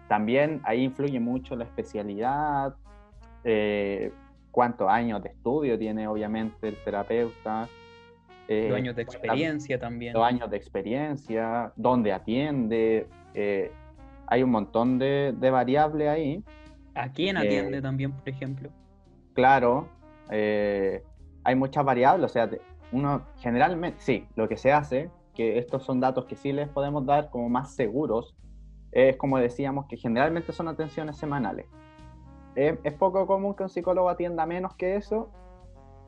también 0.07 0.61
ahí 0.65 0.85
influye 0.85 1.19
mucho 1.19 1.57
la 1.57 1.65
especialidad, 1.65 2.75
eh, 3.45 4.13
cuántos 4.51 4.89
años 4.91 5.23
de 5.23 5.31
estudio 5.31 5.79
tiene 5.79 6.07
obviamente 6.09 6.69
el 6.69 6.77
terapeuta, 6.85 7.69
eh, 8.49 8.67
Los 8.69 8.79
años 8.79 8.97
de 8.97 9.03
experiencia 9.03 9.79
también. 9.79 10.15
los 10.15 10.23
años 10.25 10.51
de 10.51 10.57
experiencia, 10.57 11.73
dónde 11.77 12.13
atiende, 12.13 13.07
eh, 13.35 13.71
hay 14.27 14.43
un 14.43 14.51
montón 14.51 14.99
de, 14.99 15.35
de 15.39 15.51
variables 15.51 16.09
ahí. 16.09 16.43
¿A 16.95 17.11
quién 17.13 17.37
Eh, 17.37 17.41
atiende 17.41 17.81
también, 17.81 18.13
por 18.13 18.29
ejemplo? 18.29 18.71
Claro, 19.35 19.89
eh, 20.31 21.03
hay 21.45 21.55
muchas 21.55 21.85
variables, 21.85 22.31
o 22.31 22.33
sea, 22.33 22.51
uno 22.91 23.23
generalmente, 23.39 24.01
sí, 24.01 24.27
lo 24.35 24.49
que 24.49 24.57
se 24.57 24.73
hace, 24.73 25.11
que 25.35 25.59
estos 25.59 25.85
son 25.85 26.01
datos 26.01 26.25
que 26.25 26.35
sí 26.35 26.53
les 26.53 26.69
podemos 26.69 27.07
dar 27.07 27.31
como 27.31 27.49
más 27.49 27.75
seguros, 27.75 28.35
es 28.91 29.17
como 29.17 29.39
decíamos 29.39 29.87
que 29.87 29.97
generalmente 29.97 30.53
son 30.53 30.69
atenciones 30.69 31.17
semanales. 31.19 31.67
Es, 32.57 32.77
es 32.83 32.93
poco 32.95 33.27
común 33.27 33.55
que 33.55 33.63
un 33.63 33.69
psicólogo 33.69 34.09
atienda 34.09 34.47
menos 34.47 34.75
que 34.75 34.97
eso 34.97 35.31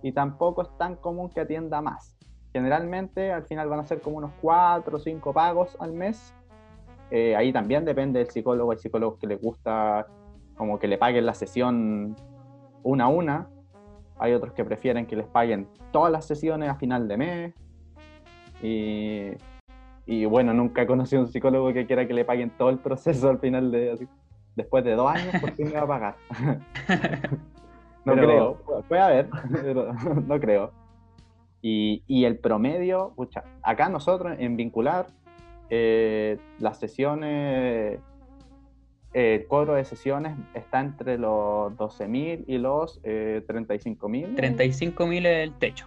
y 0.03 0.13
tampoco 0.13 0.63
es 0.63 0.69
tan 0.79 0.97
común 0.97 1.29
que 1.31 1.41
atienda 1.41 1.81
más. 1.81 2.17
Generalmente 2.53 3.33
al 3.33 3.45
final 3.45 3.69
van 3.69 3.81
a 3.81 3.85
ser 3.87 4.01
como 4.01 4.17
unos 4.19 4.33
cuatro 4.41 4.97
o 4.97 5.01
cinco 5.01 5.33
pagos 5.33 5.77
al 5.81 5.93
mes. 5.93 6.35
Eh, 7.11 7.35
ahí 7.37 7.53
también 7.53 7.85
depende 7.85 8.19
del 8.21 8.29
psicólogo. 8.31 8.73
Hay 8.73 8.79
psicólogos 8.79 9.19
que 9.19 9.27
les 9.27 9.41
gusta 9.41 10.07
como 10.57 10.79
que 10.79 10.89
le 10.89 10.99
paguen 10.99 11.27
la 11.27 11.35
sesión 11.35 12.17
una 12.83 13.05
a 13.05 13.09
una. 13.09 13.49
Hay 14.19 14.33
otros 14.35 14.53
que 14.53 14.65
prefieren 14.65 15.07
que 15.07 15.17
les 15.17 15.27
paguen 15.27 15.69
todas 15.93 16.13
las 16.13 16.27
sesiones 16.27 16.69
a 16.69 16.75
final 16.75 17.09
de 17.09 17.17
mes. 17.17 17.55
Y, 18.63 19.31
y 20.07 20.25
bueno, 20.27 20.53
nunca 20.53 20.83
he 20.83 20.87
conocido 20.87 21.23
a 21.23 21.25
un 21.27 21.31
psicólogo 21.33 21.73
que 21.73 21.87
quiera 21.87 22.07
que 22.07 22.15
le 22.15 22.25
paguen 22.25 22.51
todo 22.51 22.71
el 22.71 22.79
proceso 22.79 23.31
al 23.31 23.39
final 23.39 23.71
de... 23.71 23.93
así, 23.93 24.09
después 24.57 24.85
de 24.85 24.95
dos 24.97 25.11
años, 25.11 25.41
por 25.41 25.53
fin 25.53 25.69
me 25.69 25.75
va 25.75 25.83
a 25.83 25.87
pagar. 25.87 26.15
no 28.05 28.15
Pero- 28.15 28.27
creo. 28.27 28.59
Pu- 28.65 28.85
Puede 28.89 29.01
haber, 29.03 29.29
pero 29.53 29.93
no 29.95 30.41
creo. 30.41 30.71
Y, 31.63 32.03
y 32.07 32.25
el 32.25 32.39
promedio, 32.39 33.13
pucha, 33.17 33.45
acá 33.63 33.89
nosotros 33.89 34.37
en 34.39 34.57
vincular, 34.57 35.09
eh, 35.69 36.39
las 36.59 36.79
sesiones, 36.79 38.01
eh, 39.13 39.35
el 39.43 39.47
cobro 39.47 39.75
de 39.75 39.85
sesiones 39.85 40.37
está 40.55 40.81
entre 40.81 41.19
los 41.19 41.73
12.000 41.77 42.45
y 42.47 42.59
los 42.59 43.01
eh, 43.05 43.45
35.000. 43.47 44.35
35 44.37 45.07
mil 45.07 45.27
es 45.27 45.45
el 45.49 45.55
techo. 45.55 45.87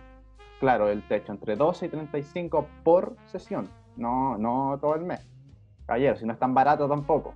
Claro, 0.60 0.90
el 0.90 1.02
techo, 1.08 1.32
entre 1.34 1.56
12 1.56 1.88
y 1.88 1.90
35 1.90 2.68
por 2.84 3.16
sesión, 3.26 3.68
no, 3.98 4.38
no 4.38 4.78
todo 4.80 4.96
el 4.96 5.02
mes. 5.04 5.28
Caballero, 5.86 6.16
si 6.16 6.26
no 6.26 6.34
es 6.34 6.40
tan 6.40 6.54
barato 6.54 6.88
tampoco. 6.88 7.34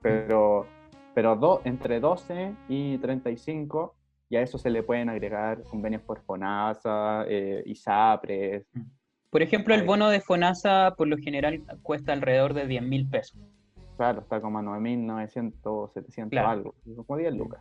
Pero, 0.00 0.66
pero 1.14 1.34
do- 1.34 1.60
entre 1.64 1.98
12 1.98 2.54
y 2.68 2.98
35, 2.98 3.94
y 4.30 4.36
a 4.36 4.42
eso 4.42 4.58
se 4.58 4.70
le 4.70 4.82
pueden 4.82 5.08
agregar 5.08 5.62
convenios 5.64 6.02
por 6.02 6.20
FONASA, 6.22 7.24
eh, 7.28 7.62
ISAPRES, 7.66 8.66
Por 9.30 9.42
ejemplo, 9.42 9.74
el 9.74 9.84
bono 9.84 10.08
de 10.08 10.20
FONASA 10.20 10.94
por 10.96 11.06
lo 11.08 11.16
general 11.18 11.62
cuesta 11.82 12.12
alrededor 12.12 12.54
de 12.54 12.66
10 12.66 12.82
mil 12.82 13.08
pesos. 13.08 13.38
claro, 13.96 14.20
está 14.20 14.40
como 14.40 14.58
a 14.58 14.62
9.900, 14.62 15.92
700 15.92 16.30
Claro. 16.30 16.48
algo, 16.48 16.74
como 17.06 17.18
10 17.18 17.34
lucas. 17.34 17.60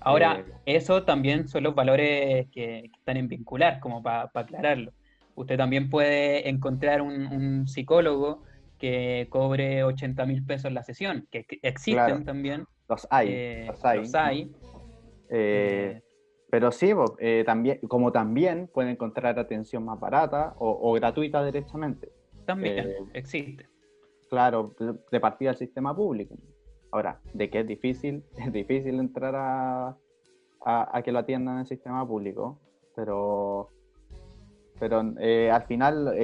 Ahora, 0.00 0.40
Eh, 0.66 0.76
eso 0.76 1.04
también 1.04 1.48
son 1.48 1.62
los 1.62 1.74
valores 1.74 2.46
que, 2.50 2.90
que 2.92 2.98
están 2.98 3.16
en 3.16 3.28
vincular, 3.28 3.80
como 3.80 4.02
para 4.02 4.30
aclararlo. 4.34 4.92
Usted 5.36 5.56
también 5.56 5.88
puede 5.90 6.48
encontrar 6.48 7.00
un, 7.02 7.26
un 7.26 7.66
psicólogo 7.66 8.42
que 8.78 9.26
cobre 9.30 9.82
80 9.84 10.26
mil 10.26 10.44
pesos 10.44 10.70
la 10.72 10.82
sesión, 10.82 11.26
que 11.30 11.46
existen 11.62 12.04
Claro. 12.04 12.24
también. 12.24 12.64
Los 12.88 13.06
hay, 13.10 13.28
eh, 13.30 13.64
los 13.68 13.84
hay. 13.84 13.98
los 14.00 14.14
hay. 14.14 14.52
Eh, 15.36 16.00
Pero 16.50 16.70
sí, 16.70 16.92
eh, 17.18 17.42
también, 17.44 17.80
como 17.88 18.12
también 18.12 18.68
pueden 18.72 18.92
encontrar 18.92 19.36
atención 19.38 19.84
más 19.84 19.98
barata 19.98 20.54
o, 20.58 20.70
o 20.88 20.92
gratuita 20.92 21.44
directamente. 21.44 22.12
también 22.46 22.78
eh, 22.78 22.96
existe. 23.14 23.66
Claro, 24.30 24.74
de- 25.10 25.20
partida 25.20 25.50
del 25.50 25.58
sistema 25.58 25.94
público. 25.94 26.36
Ahora, 26.92 27.20
de 27.32 27.50
que 27.50 27.60
es 27.60 27.66
difícil, 27.66 28.22
es 28.38 28.52
difícil 28.52 29.00
entrar 29.00 29.34
a, 29.34 29.96
a, 30.64 30.96
a 30.96 31.02
que 31.02 31.10
lo 31.10 31.18
atiendan 31.18 31.54
en 31.56 31.60
el 31.62 31.66
sistema 31.66 32.06
público, 32.06 32.60
pero, 32.94 33.70
pero 34.78 35.02
eh, 35.18 35.50
al 35.50 35.62
final 35.64 36.14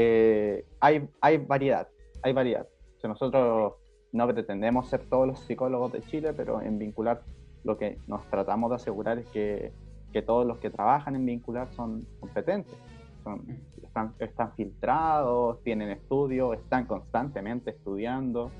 hay, 0.80 1.08
hay 1.20 1.38
variedad, 1.38 1.88
hay 2.22 2.32
variedad. 2.32 2.68
O 2.96 3.00
sea, 3.00 3.08
nosotros 3.08 3.74
no 4.12 4.26
pretendemos 4.28 4.88
ser 4.88 5.08
todos 5.08 5.26
los 5.26 5.40
psicólogos 5.40 5.92
de 5.92 6.02
Chile, 6.02 6.32
pero 6.34 6.60
en 6.60 6.78
vincular 6.78 7.22
lo 7.64 7.76
que 7.78 7.98
nos 8.06 8.28
tratamos 8.28 8.70
de 8.70 8.76
asegurar 8.76 9.18
es 9.18 9.26
que, 9.28 9.72
que 10.12 10.22
todos 10.22 10.46
los 10.46 10.58
que 10.58 10.70
trabajan 10.70 11.14
en 11.16 11.26
vincular 11.26 11.70
son 11.72 12.06
competentes, 12.18 12.78
son, 13.22 13.44
están, 13.82 14.14
están 14.18 14.54
filtrados, 14.54 15.62
tienen 15.62 15.90
estudios, 15.90 16.56
están 16.58 16.86
constantemente 16.86 17.70
estudiando, 17.70 18.50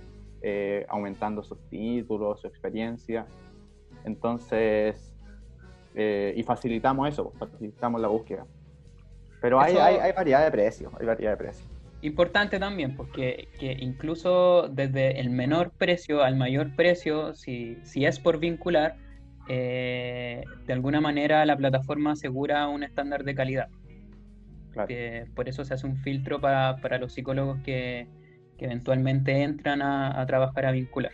eh, 0.42 0.84
aumentando 0.88 1.42
sus 1.42 1.58
títulos, 1.68 2.40
su 2.40 2.46
experiencia. 2.46 3.26
Entonces, 4.04 5.14
eh, 5.94 6.34
y 6.36 6.42
facilitamos 6.42 7.08
eso, 7.08 7.32
facilitamos 7.38 8.00
la 8.00 8.08
búsqueda. 8.08 8.46
Pero 9.40 9.60
hay, 9.60 9.72
Eso- 9.72 9.82
hay, 9.82 9.96
hay 9.96 10.12
variedad 10.12 10.44
de 10.44 10.50
precios, 10.50 10.92
hay 10.98 11.06
variedad 11.06 11.32
de 11.32 11.36
precios. 11.38 11.69
Importante 12.02 12.58
también, 12.58 12.96
porque 12.96 13.48
que 13.58 13.72
incluso 13.78 14.68
desde 14.68 15.20
el 15.20 15.30
menor 15.30 15.72
precio 15.72 16.22
al 16.22 16.36
mayor 16.36 16.74
precio, 16.74 17.34
si, 17.34 17.76
si 17.82 18.06
es 18.06 18.18
por 18.18 18.38
vincular, 18.38 18.96
eh, 19.48 20.44
de 20.66 20.72
alguna 20.72 21.00
manera 21.00 21.44
la 21.44 21.56
plataforma 21.56 22.12
asegura 22.12 22.68
un 22.68 22.82
estándar 22.82 23.24
de 23.24 23.34
calidad. 23.34 23.68
Claro. 24.72 24.86
que 24.86 25.26
por 25.34 25.48
eso 25.48 25.64
se 25.64 25.74
hace 25.74 25.84
un 25.84 25.96
filtro 25.96 26.40
para, 26.40 26.76
para 26.76 26.96
los 26.98 27.12
psicólogos 27.12 27.58
que, 27.64 28.06
que 28.56 28.66
eventualmente 28.66 29.42
entran 29.42 29.82
a, 29.82 30.20
a 30.20 30.26
trabajar 30.26 30.64
a 30.66 30.70
vincular. 30.70 31.10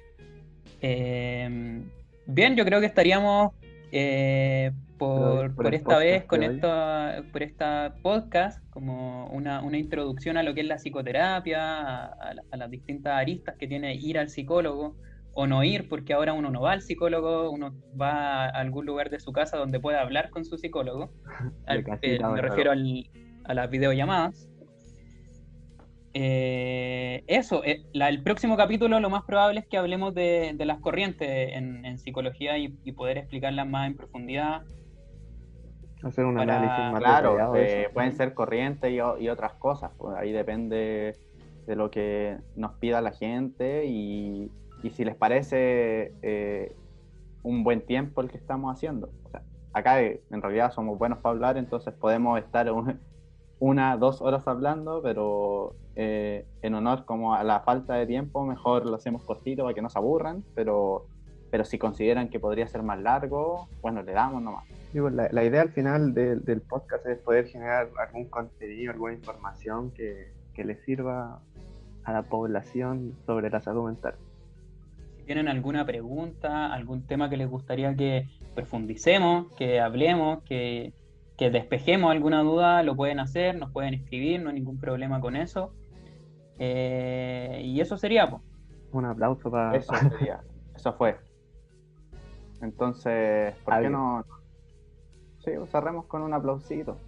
Eh, 0.83 1.81
bien, 2.27 2.55
yo 2.55 2.65
creo 2.67 2.81
que 2.81 2.87
estaríamos 2.87 3.53
eh, 3.93 4.73
por, 4.99 5.55
esta 5.75 5.99
vez 5.99 6.25
con 6.25 6.41
esta, 6.55 7.23
por 7.33 7.43
esta 7.43 7.95
podcast 8.03 8.63
como 8.71 9.27
una, 9.29 9.61
una 9.63 9.79
introducción 9.79 10.37
a 10.37 10.43
lo 10.43 10.55
que 10.55 10.61
es 10.63 10.67
la 10.67 10.77
psicoterapia, 10.79 11.61
a, 11.81 12.07
a 12.07 12.35
la- 12.35 12.43
a 12.51 12.57
las 12.57 12.71
distintas 12.71 13.15
aristas 13.15 13.57
que 13.59 13.67
tiene 13.69 13.95
ir 13.95 14.19
al 14.19 14.29
psicólogo 14.29 14.97
o 15.35 15.47
no 15.47 15.63
ir, 15.65 15.89
porque 15.89 16.15
ahora 16.15 16.33
uno 16.33 16.51
no 16.51 16.63
va 16.63 16.73
al 16.73 16.81
psicólogo, 16.81 17.51
uno 17.51 17.75
va 18.01 18.47
a 18.47 18.49
algún 18.49 18.87
lugar 18.87 19.11
de 19.11 19.21
su 19.21 19.33
casa 19.33 19.59
donde 19.59 19.79
pueda 19.81 20.01
hablar 20.01 20.31
con 20.31 20.45
su 20.47 20.57
psicólogo. 20.57 21.11
Al- 21.67 21.79
eh, 22.03 22.19
me 22.35 22.41
refiero 22.49 22.71
al- 22.71 23.11
a 23.45 23.55
las 23.55 23.71
videollamadas. 23.71 24.49
Eh, 26.15 27.23
eso, 27.27 27.63
eh, 27.65 27.83
la- 27.93 28.09
el 28.09 28.23
próximo 28.23 28.57
capítulo 28.57 28.99
lo 29.01 29.11
más 29.11 29.25
probable 29.25 29.61
es 29.61 29.67
que 29.67 29.77
hablemos 29.77 30.15
de, 30.15 30.53
de 30.55 30.65
las 30.65 30.79
corrientes 30.81 31.29
en, 31.53 31.85
en 31.85 31.99
psicología 31.99 32.57
y, 32.57 32.75
y 32.85 32.93
poder 32.93 33.19
explicarlas 33.19 33.67
más 33.69 33.87
en 33.89 33.97
profundidad. 33.97 34.63
Hacer 36.03 36.25
un 36.25 36.37
Para- 36.37 36.57
análisis 36.57 36.93
más 36.93 37.01
Claro, 37.01 37.31
detallado 37.33 37.53
de 37.55 37.83
eso. 37.83 37.93
pueden 37.95 38.13
ser 38.13 38.35
corrientes 38.35 38.93
y, 38.93 39.29
otras 39.29 39.55
cosas. 39.55 39.91
pues, 39.97 40.17
ahí 40.17 40.33
depende 40.33 41.17
de 41.67 41.77
lo 41.77 41.91
que 41.91 42.39
nos 42.55 42.75
pida 42.75 43.01
la 43.01 43.13
gente 43.13 43.87
y, 43.87 44.53
y 44.83 44.91
si 44.91 45.05
les 45.05 45.17
parece 45.17 46.13
eh, 46.23 46.77
un 47.43 47.65
buen 47.65 47.81
tiempo 47.85 48.21
el 48.21 48.31
que 48.31 48.37
estamos 48.37 48.73
haciendo. 48.75 49.11
O 49.25 49.31
sea, 49.31 49.43
acá 49.73 50.01
eh, 50.03 50.23
en 50.31 50.43
realidad 50.43 50.71
somos 50.73 50.99
buenos 50.99 51.19
para 51.19 51.33
hablar, 51.35 51.57
entonces 51.57 51.93
podemos 51.95 52.39
estar 52.39 52.71
un- 52.71 53.01
una, 53.59 53.97
dos 53.97 54.21
horas 54.21 54.47
hablando, 54.47 55.01
pero 55.03 55.75
eh, 55.97 56.47
en 56.61 56.75
honor 56.75 57.05
como 57.07 57.35
a 57.35 57.43
la 57.43 57.61
falta 57.61 57.95
de 57.95 58.07
tiempo, 58.07 58.45
mejor 58.45 58.85
lo 58.85 58.95
hacemos 58.97 59.25
cortito 59.25 59.63
para 59.63 59.75
que 59.75 59.81
no 59.83 59.89
se 59.89 59.99
aburran, 59.99 60.45
pero, 60.55 61.07
pero 61.57 61.65
si 61.65 61.79
consideran 61.79 62.29
que 62.29 62.39
podría 62.39 62.67
ser 62.69 62.83
más 62.83 63.01
largo, 63.01 63.67
bueno, 63.81 64.03
le 64.03 64.13
damos 64.13 64.43
nomás. 64.43 64.65
Digo, 64.93 65.09
la, 65.09 65.27
la 65.33 65.43
idea 65.43 65.63
al 65.63 65.71
final 65.71 66.13
del- 66.13 66.45
del 66.45 66.61
podcast 66.61 67.07
es 67.07 67.17
poder 67.17 67.47
generar 67.47 67.89
algún 68.07 68.27
contenido, 68.27 68.93
alguna 68.93 69.15
información 69.15 69.91
que, 69.93 70.35
que 70.53 70.65
le 70.65 70.75
sirva 70.85 71.41
a 72.05 72.13
la 72.13 72.25
población 72.25 73.15
sobre 73.25 73.49
la 73.49 73.63
salud 73.63 73.87
mental. 73.87 74.17
Si 75.17 75.23
tienen 75.25 75.49
alguna 75.49 75.87
pregunta, 75.87 76.75
algún 76.75 77.07
tema 77.07 77.31
que 77.31 77.39
les 77.39 77.49
gustaría 77.49 77.97
que 77.97 78.29
profundicemos, 78.55 79.51
que 79.55 79.81
hablemos, 79.81 80.43
que, 80.43 80.93
que 81.39 81.49
despejemos 81.51 82.11
alguna 82.11 82.43
duda, 82.43 82.83
lo 82.83 82.97
pueden 82.97 83.19
hacer, 83.19 83.57
nos 83.57 83.71
pueden 83.73 83.95
escribir, 83.95 84.43
no 84.43 84.51
hay 84.51 84.57
ningún 84.57 84.79
problema 84.79 85.23
con 85.23 85.37
eso. 85.37 85.73
Eh, 86.59 87.63
y 87.65 87.81
eso 87.81 87.97
sería, 87.97 88.29
pues. 88.29 88.43
Un 88.93 89.07
aplauso 89.07 89.51
para... 89.51 89.75
Eso 89.75 89.95
sería. 90.19 90.43
Eso 90.75 90.93
fue. 90.93 91.17
Entonces, 92.67 93.55
¿por 93.65 93.81
qué 93.81 93.89
no? 93.89 94.25
Sí, 95.45 95.53
cerremos 95.71 96.07
con 96.07 96.23
un 96.23 96.35
aplausito. 96.35 96.99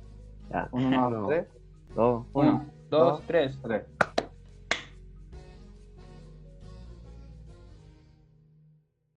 Ya. 0.50 0.68
Uno, 0.70 1.10
dos, 1.10 1.26
tres. 1.28 1.48
dos, 1.94 2.26
Uno, 2.32 2.50
Uno, 2.50 2.66
dos, 2.90 3.18
dos, 3.18 3.22
tres. 3.26 3.58
tres. 3.62 3.82